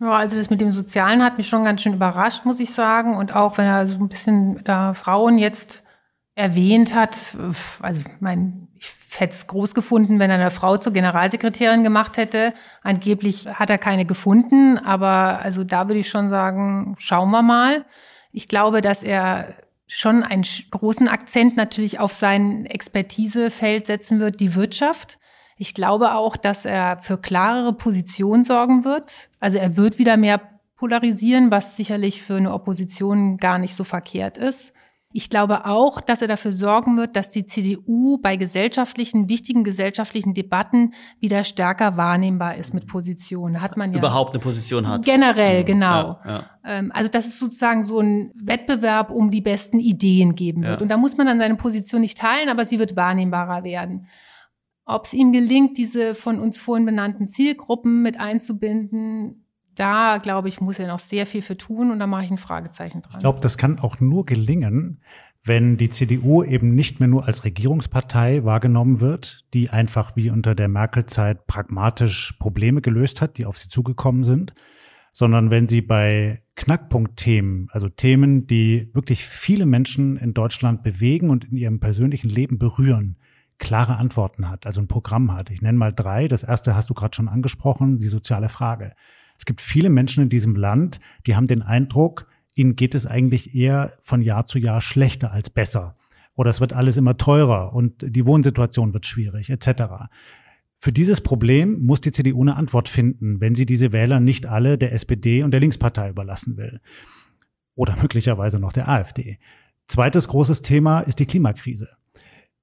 Ja, 0.00 0.12
also 0.12 0.36
das 0.36 0.48
mit 0.48 0.60
dem 0.62 0.72
Sozialen 0.72 1.22
hat 1.22 1.36
mich 1.36 1.48
schon 1.48 1.64
ganz 1.64 1.82
schön 1.82 1.92
überrascht, 1.92 2.46
muss 2.46 2.58
ich 2.58 2.72
sagen. 2.72 3.16
Und 3.16 3.34
auch 3.34 3.58
wenn 3.58 3.66
er 3.66 3.86
so 3.86 3.98
ein 3.98 4.08
bisschen 4.08 4.64
da 4.64 4.94
Frauen 4.94 5.36
jetzt 5.36 5.82
erwähnt 6.34 6.94
hat, 6.94 7.36
also 7.80 8.00
mein, 8.18 8.68
ich 8.78 8.94
hätte 9.18 9.34
es 9.34 9.46
groß 9.46 9.74
gefunden, 9.74 10.18
wenn 10.18 10.30
er 10.30 10.36
eine 10.36 10.50
Frau 10.50 10.78
zur 10.78 10.94
Generalsekretärin 10.94 11.84
gemacht 11.84 12.16
hätte. 12.16 12.54
Angeblich 12.82 13.46
hat 13.46 13.68
er 13.68 13.76
keine 13.76 14.06
gefunden, 14.06 14.78
aber 14.78 15.40
also 15.42 15.64
da 15.64 15.86
würde 15.88 16.00
ich 16.00 16.08
schon 16.08 16.30
sagen, 16.30 16.96
schauen 16.98 17.30
wir 17.30 17.42
mal. 17.42 17.84
Ich 18.32 18.48
glaube, 18.48 18.80
dass 18.80 19.02
er 19.02 19.54
schon 19.86 20.22
einen 20.22 20.46
großen 20.70 21.08
Akzent 21.08 21.56
natürlich 21.56 22.00
auf 22.00 22.12
sein 22.12 22.64
Expertisefeld 22.64 23.86
setzen 23.86 24.20
wird, 24.20 24.40
die 24.40 24.54
Wirtschaft. 24.54 25.18
Ich 25.60 25.74
glaube 25.74 26.14
auch, 26.14 26.38
dass 26.38 26.64
er 26.64 27.00
für 27.02 27.18
klarere 27.18 27.74
Positionen 27.74 28.44
sorgen 28.44 28.86
wird. 28.86 29.28
Also 29.40 29.58
er 29.58 29.76
wird 29.76 29.98
wieder 29.98 30.16
mehr 30.16 30.40
polarisieren, 30.74 31.50
was 31.50 31.76
sicherlich 31.76 32.22
für 32.22 32.36
eine 32.36 32.54
Opposition 32.54 33.36
gar 33.36 33.58
nicht 33.58 33.74
so 33.74 33.84
verkehrt 33.84 34.38
ist. 34.38 34.72
Ich 35.12 35.28
glaube 35.28 35.66
auch, 35.66 36.00
dass 36.00 36.22
er 36.22 36.28
dafür 36.28 36.52
sorgen 36.52 36.96
wird, 36.96 37.14
dass 37.14 37.28
die 37.28 37.44
CDU 37.44 38.16
bei 38.22 38.36
gesellschaftlichen, 38.36 39.28
wichtigen 39.28 39.62
gesellschaftlichen 39.62 40.32
Debatten 40.32 40.94
wieder 41.18 41.44
stärker 41.44 41.98
wahrnehmbar 41.98 42.54
ist 42.54 42.72
mit 42.72 42.86
Positionen. 42.86 43.60
Hat 43.60 43.76
man 43.76 43.92
ja 43.92 43.98
überhaupt 43.98 44.32
eine 44.32 44.40
Position 44.40 44.88
hat. 44.88 45.04
Generell, 45.04 45.64
genau. 45.64 46.20
Ja, 46.24 46.26
ja. 46.26 46.44
Ähm, 46.64 46.90
also 46.94 47.10
dass 47.10 47.26
es 47.26 47.38
sozusagen 47.38 47.82
so 47.82 48.00
ein 48.00 48.32
Wettbewerb 48.34 49.10
um 49.10 49.30
die 49.30 49.42
besten 49.42 49.78
Ideen 49.78 50.36
geben 50.36 50.62
wird. 50.62 50.80
Ja. 50.80 50.82
Und 50.82 50.88
da 50.88 50.96
muss 50.96 51.18
man 51.18 51.26
dann 51.26 51.38
seine 51.38 51.56
Position 51.56 52.00
nicht 52.00 52.16
teilen, 52.16 52.48
aber 52.48 52.64
sie 52.64 52.78
wird 52.78 52.96
wahrnehmbarer 52.96 53.62
werden. 53.62 54.06
Ob 54.90 55.06
es 55.06 55.12
ihm 55.12 55.32
gelingt, 55.32 55.78
diese 55.78 56.14
von 56.14 56.38
uns 56.38 56.58
vorhin 56.58 56.86
benannten 56.86 57.28
Zielgruppen 57.28 58.02
mit 58.02 58.18
einzubinden, 58.18 59.46
da, 59.74 60.18
glaube 60.18 60.48
ich, 60.48 60.60
muss 60.60 60.78
er 60.78 60.88
noch 60.88 60.98
sehr 60.98 61.26
viel 61.26 61.42
für 61.42 61.56
tun 61.56 61.90
und 61.90 61.98
da 62.00 62.06
mache 62.06 62.24
ich 62.24 62.30
ein 62.30 62.38
Fragezeichen 62.38 63.02
dran. 63.02 63.14
Ich 63.16 63.20
glaube, 63.20 63.40
das 63.40 63.56
kann 63.56 63.78
auch 63.78 64.00
nur 64.00 64.26
gelingen, 64.26 65.00
wenn 65.44 65.76
die 65.76 65.88
CDU 65.88 66.42
eben 66.42 66.74
nicht 66.74 67.00
mehr 67.00 67.08
nur 67.08 67.26
als 67.26 67.44
Regierungspartei 67.44 68.44
wahrgenommen 68.44 69.00
wird, 69.00 69.46
die 69.54 69.70
einfach 69.70 70.16
wie 70.16 70.30
unter 70.30 70.54
der 70.54 70.68
Merkel-Zeit 70.68 71.46
pragmatisch 71.46 72.34
Probleme 72.38 72.82
gelöst 72.82 73.22
hat, 73.22 73.38
die 73.38 73.46
auf 73.46 73.56
sie 73.56 73.68
zugekommen 73.68 74.24
sind, 74.24 74.54
sondern 75.12 75.50
wenn 75.50 75.66
sie 75.66 75.80
bei 75.80 76.42
Knackpunktthemen, 76.56 77.68
also 77.70 77.88
Themen, 77.88 78.46
die 78.46 78.90
wirklich 78.92 79.24
viele 79.24 79.66
Menschen 79.66 80.16
in 80.18 80.34
Deutschland 80.34 80.82
bewegen 80.82 81.30
und 81.30 81.44
in 81.44 81.56
ihrem 81.56 81.80
persönlichen 81.80 82.28
Leben 82.28 82.58
berühren, 82.58 83.16
klare 83.60 83.96
Antworten 83.96 84.48
hat, 84.48 84.66
also 84.66 84.80
ein 84.80 84.88
Programm 84.88 85.32
hat. 85.32 85.50
Ich 85.50 85.62
nenne 85.62 85.78
mal 85.78 85.92
drei. 85.92 86.26
Das 86.26 86.42
erste 86.42 86.74
hast 86.74 86.90
du 86.90 86.94
gerade 86.94 87.14
schon 87.14 87.28
angesprochen, 87.28 88.00
die 88.00 88.08
soziale 88.08 88.48
Frage. 88.48 88.94
Es 89.38 89.44
gibt 89.44 89.60
viele 89.60 89.90
Menschen 89.90 90.24
in 90.24 90.28
diesem 90.28 90.56
Land, 90.56 90.98
die 91.26 91.36
haben 91.36 91.46
den 91.46 91.62
Eindruck, 91.62 92.26
ihnen 92.54 92.74
geht 92.74 92.94
es 92.94 93.06
eigentlich 93.06 93.54
eher 93.54 93.92
von 94.02 94.22
Jahr 94.22 94.44
zu 94.46 94.58
Jahr 94.58 94.80
schlechter 94.80 95.30
als 95.30 95.48
besser. 95.50 95.96
Oder 96.34 96.50
es 96.50 96.60
wird 96.60 96.72
alles 96.72 96.96
immer 96.96 97.16
teurer 97.16 97.72
und 97.72 97.94
die 98.02 98.26
Wohnsituation 98.26 98.92
wird 98.92 99.06
schwierig, 99.06 99.50
etc. 99.50 100.08
Für 100.76 100.92
dieses 100.92 101.20
Problem 101.20 101.80
muss 101.82 102.00
die 102.00 102.12
CDU 102.12 102.42
eine 102.42 102.56
Antwort 102.56 102.88
finden, 102.88 103.40
wenn 103.40 103.54
sie 103.54 103.66
diese 103.66 103.92
Wähler 103.92 104.20
nicht 104.20 104.46
alle 104.46 104.78
der 104.78 104.92
SPD 104.92 105.42
und 105.42 105.52
der 105.52 105.60
Linkspartei 105.60 106.08
überlassen 106.08 106.56
will. 106.56 106.80
Oder 107.74 107.96
möglicherweise 108.00 108.58
noch 108.58 108.72
der 108.72 108.88
AfD. 108.88 109.38
Zweites 109.86 110.28
großes 110.28 110.62
Thema 110.62 111.00
ist 111.00 111.18
die 111.18 111.26
Klimakrise. 111.26 111.88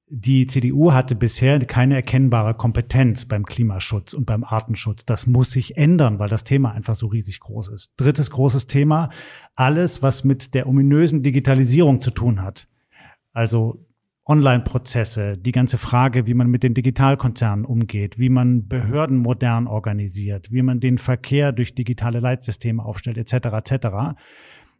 Die 0.09 0.47
CDU 0.47 0.93
hatte 0.93 1.15
bisher 1.15 1.59
keine 1.65 1.95
erkennbare 1.95 2.53
Kompetenz 2.53 3.25
beim 3.25 3.45
Klimaschutz 3.45 4.13
und 4.13 4.25
beim 4.25 4.45
Artenschutz. 4.45 5.03
Das 5.03 5.27
muss 5.27 5.51
sich 5.51 5.75
ändern, 5.75 6.17
weil 6.17 6.29
das 6.29 6.45
Thema 6.45 6.71
einfach 6.71 6.95
so 6.95 7.07
riesig 7.07 7.41
groß 7.41 7.67
ist. 7.69 7.91
Drittes 7.97 8.31
großes 8.31 8.67
Thema, 8.67 9.09
alles, 9.55 10.01
was 10.01 10.23
mit 10.23 10.53
der 10.53 10.67
ominösen 10.67 11.23
Digitalisierung 11.23 11.99
zu 11.99 12.11
tun 12.11 12.41
hat. 12.41 12.69
Also 13.33 13.85
Online-Prozesse, 14.25 15.37
die 15.37 15.51
ganze 15.51 15.77
Frage, 15.77 16.25
wie 16.25 16.33
man 16.33 16.49
mit 16.49 16.63
den 16.63 16.73
Digitalkonzernen 16.73 17.65
umgeht, 17.65 18.17
wie 18.17 18.29
man 18.29 18.69
Behörden 18.69 19.17
modern 19.17 19.67
organisiert, 19.67 20.53
wie 20.53 20.61
man 20.61 20.79
den 20.79 20.99
Verkehr 20.99 21.51
durch 21.51 21.75
digitale 21.75 22.21
Leitsysteme 22.21 22.83
aufstellt, 22.83 23.17
etc., 23.17 23.47
etc. 23.47 23.87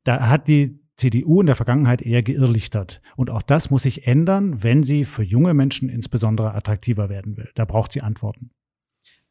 Da 0.06 0.30
hat 0.30 0.48
die 0.48 0.80
CDU 0.98 1.42
in 1.42 1.48
der 1.48 1.56
Vergangenheit 1.56 2.02
eher 2.02 2.24
geirrlichtert. 2.24 3.02
Und 3.16 3.30
auch 3.30 3.44
das 3.44 3.70
muss 3.70 3.84
sich 3.84 4.08
ändern, 4.08 4.64
wenn 4.64 4.84
sie 4.84 5.06
für 5.06 5.24
junge 5.24 5.54
Menschen 5.54 5.90
insbesondere 5.90 6.54
attraktiver 6.54 7.10
werden 7.10 7.38
will. 7.38 7.50
Da 7.56 7.66
braucht 7.66 7.92
sie 7.92 8.02
Antworten. 8.02 8.52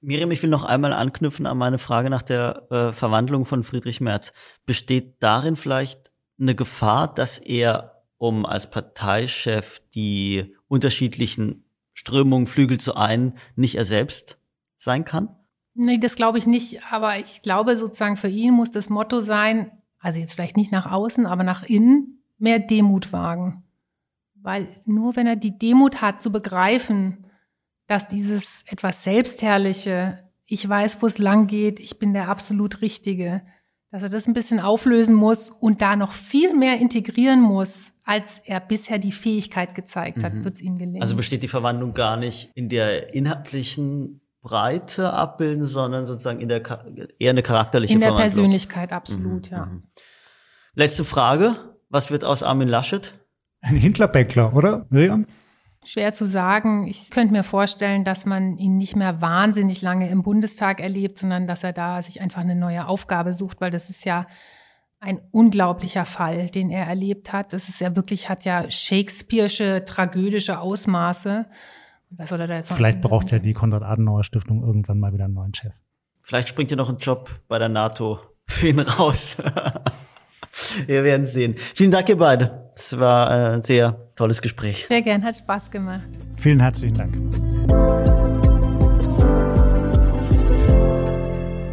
Miriam, 0.00 0.30
ich 0.30 0.42
will 0.42 0.50
noch 0.50 0.64
einmal 0.64 0.92
anknüpfen 0.92 1.46
an 1.46 1.58
meine 1.58 1.78
Frage 1.78 2.10
nach 2.10 2.22
der 2.22 2.70
äh, 2.70 2.92
Verwandlung 2.92 3.44
von 3.44 3.64
Friedrich 3.64 4.00
Merz. 4.00 4.32
Besteht 4.64 5.22
darin 5.22 5.56
vielleicht 5.56 6.12
eine 6.38 6.54
Gefahr, 6.54 7.12
dass 7.12 7.38
er, 7.38 8.04
um 8.18 8.46
als 8.46 8.70
Parteichef 8.70 9.80
die 9.94 10.54
unterschiedlichen 10.68 11.64
Strömungen, 11.92 12.46
Flügel 12.46 12.78
zu 12.78 12.94
ein, 12.94 13.38
nicht 13.56 13.74
er 13.74 13.84
selbst 13.84 14.38
sein 14.76 15.04
kann? 15.04 15.34
Nee, 15.74 15.98
das 15.98 16.14
glaube 16.14 16.38
ich 16.38 16.46
nicht. 16.46 16.82
Aber 16.90 17.18
ich 17.18 17.42
glaube 17.42 17.76
sozusagen 17.76 18.16
für 18.16 18.28
ihn 18.28 18.54
muss 18.54 18.70
das 18.70 18.88
Motto 18.88 19.20
sein, 19.20 19.72
also 20.06 20.20
jetzt 20.20 20.34
vielleicht 20.34 20.56
nicht 20.56 20.70
nach 20.70 20.88
außen, 20.88 21.26
aber 21.26 21.42
nach 21.42 21.64
innen, 21.64 22.22
mehr 22.38 22.60
Demut 22.60 23.12
wagen. 23.12 23.64
Weil 24.36 24.68
nur 24.84 25.16
wenn 25.16 25.26
er 25.26 25.34
die 25.34 25.58
Demut 25.58 26.00
hat, 26.00 26.22
zu 26.22 26.30
begreifen, 26.30 27.26
dass 27.88 28.06
dieses 28.06 28.62
etwas 28.66 29.02
Selbstherrliche, 29.02 30.22
ich 30.44 30.68
weiß, 30.68 31.02
wo 31.02 31.08
es 31.08 31.18
lang 31.18 31.48
geht, 31.48 31.80
ich 31.80 31.98
bin 31.98 32.14
der 32.14 32.28
absolut 32.28 32.82
Richtige, 32.82 33.42
dass 33.90 34.04
er 34.04 34.08
das 34.08 34.28
ein 34.28 34.34
bisschen 34.34 34.60
auflösen 34.60 35.16
muss 35.16 35.50
und 35.50 35.82
da 35.82 35.96
noch 35.96 36.12
viel 36.12 36.54
mehr 36.54 36.78
integrieren 36.78 37.40
muss, 37.40 37.90
als 38.04 38.40
er 38.44 38.60
bisher 38.60 39.00
die 39.00 39.10
Fähigkeit 39.10 39.74
gezeigt 39.74 40.22
hat, 40.22 40.34
mhm. 40.34 40.44
wird 40.44 40.54
es 40.54 40.62
ihm 40.62 40.78
gelingen. 40.78 41.02
Also 41.02 41.16
besteht 41.16 41.42
die 41.42 41.48
Verwandlung 41.48 41.94
gar 41.94 42.16
nicht 42.16 42.52
in 42.54 42.68
der 42.68 43.12
inhaltlichen 43.12 44.20
Breite 44.46 45.12
abbilden, 45.12 45.64
sondern 45.64 46.06
sozusagen 46.06 46.40
in 46.40 46.48
der 46.48 46.62
eher 47.18 47.30
eine 47.30 47.42
charakterliche 47.42 47.94
In 47.94 47.98
der 48.00 48.12
Persönlichkeit, 48.12 48.92
absolut, 48.92 49.50
mhm, 49.50 49.56
ja. 49.56 49.66
Mhm. 49.66 49.82
Letzte 50.74 51.04
Frage. 51.04 51.56
Was 51.88 52.12
wird 52.12 52.22
aus 52.22 52.44
Armin 52.44 52.68
Laschet? 52.68 53.14
Ein 53.60 53.74
Hintlerbäckler, 53.74 54.54
oder, 54.54 54.86
Miriam? 54.88 55.26
Schwer 55.84 56.14
zu 56.14 56.26
sagen. 56.26 56.86
Ich 56.86 57.10
könnte 57.10 57.32
mir 57.32 57.42
vorstellen, 57.42 58.04
dass 58.04 58.24
man 58.24 58.56
ihn 58.56 58.76
nicht 58.76 58.94
mehr 58.94 59.20
wahnsinnig 59.20 59.82
lange 59.82 60.08
im 60.10 60.22
Bundestag 60.22 60.80
erlebt, 60.80 61.18
sondern 61.18 61.48
dass 61.48 61.64
er 61.64 61.72
da 61.72 62.00
sich 62.00 62.20
einfach 62.20 62.42
eine 62.42 62.54
neue 62.54 62.86
Aufgabe 62.86 63.32
sucht, 63.32 63.60
weil 63.60 63.72
das 63.72 63.90
ist 63.90 64.04
ja 64.04 64.26
ein 65.00 65.20
unglaublicher 65.32 66.04
Fall, 66.04 66.50
den 66.50 66.70
er 66.70 66.86
erlebt 66.86 67.32
hat. 67.32 67.52
Das 67.52 67.68
ist 67.68 67.80
ja 67.80 67.96
wirklich, 67.96 68.28
hat 68.28 68.44
ja 68.44 68.60
Shakespeare'sche, 68.62 69.84
tragödische 69.84 70.60
Ausmaße. 70.60 71.46
Was 72.16 72.30
soll 72.30 72.40
er 72.40 72.46
da 72.46 72.56
jetzt 72.56 72.72
Vielleicht 72.72 73.00
braucht 73.00 73.30
ja 73.30 73.38
die 73.38 73.52
Konrad-Adenauer-Stiftung 73.52 74.62
irgendwann 74.62 74.98
mal 74.98 75.12
wieder 75.12 75.24
einen 75.24 75.34
neuen 75.34 75.54
Chef. 75.54 75.72
Vielleicht 76.22 76.48
springt 76.48 76.70
ja 76.70 76.76
noch 76.76 76.88
ein 76.88 76.96
Job 76.96 77.30
bei 77.48 77.58
der 77.58 77.68
NATO 77.68 78.18
für 78.46 78.68
ihn 78.68 78.80
raus. 78.80 79.36
Wir 80.86 81.04
werden 81.04 81.26
sehen. 81.26 81.54
Vielen 81.56 81.90
Dank, 81.90 82.08
ihr 82.08 82.16
beide. 82.16 82.70
Es 82.74 82.98
war 82.98 83.30
ein 83.30 83.62
sehr 83.62 84.10
tolles 84.16 84.40
Gespräch. 84.40 84.86
Sehr 84.88 85.02
gern, 85.02 85.22
hat 85.22 85.36
Spaß 85.36 85.70
gemacht. 85.70 86.08
Vielen 86.36 86.60
herzlichen 86.60 86.94
Dank. 86.94 88.05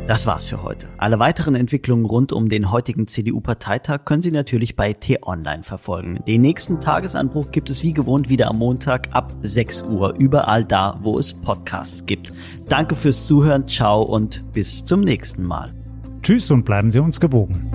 Das 0.06 0.28
war's 0.28 0.48
für 0.48 0.64
heute. 0.64 0.88
Alle 0.98 1.18
weiteren 1.20 1.56
Entwicklungen 1.56 2.06
rund 2.06 2.34
um 2.34 2.50
den 2.50 2.72
heutigen 2.72 3.08
CDU-Parteitag 3.08 4.04
können 4.04 4.22
Sie 4.22 4.32
natürlich 4.32 4.76
bei 4.76 4.92
T-Online 4.92 5.64
verfolgen. 5.64 6.20
Den 6.28 6.42
nächsten 6.42 6.82
Tagesanbruch 6.82 7.52
gibt 7.52 7.70
es 7.70 7.84
wie 7.84 7.94
gewohnt 7.94 8.28
wieder 8.28 8.50
am 8.50 8.58
Montag 8.58 9.08
ab 9.14 9.34
6 9.44 9.84
Uhr, 9.84 10.14
überall 10.18 10.66
da, 10.66 10.98
wo 11.02 11.18
es 11.18 11.34
Podcasts 11.34 12.06
gibt. 12.06 12.34
Danke 12.68 12.96
fürs 12.96 13.28
Zuhören, 13.28 13.66
ciao 13.66 14.02
und 14.04 14.44
bis 14.52 14.84
zum 14.84 15.02
nächsten 15.02 15.44
Mal. 15.44 15.70
Tschüss 16.22 16.52
und 16.52 16.66
bleiben 16.66 16.92
Sie 16.92 17.00
uns 17.00 17.22
gewogen. 17.22 17.72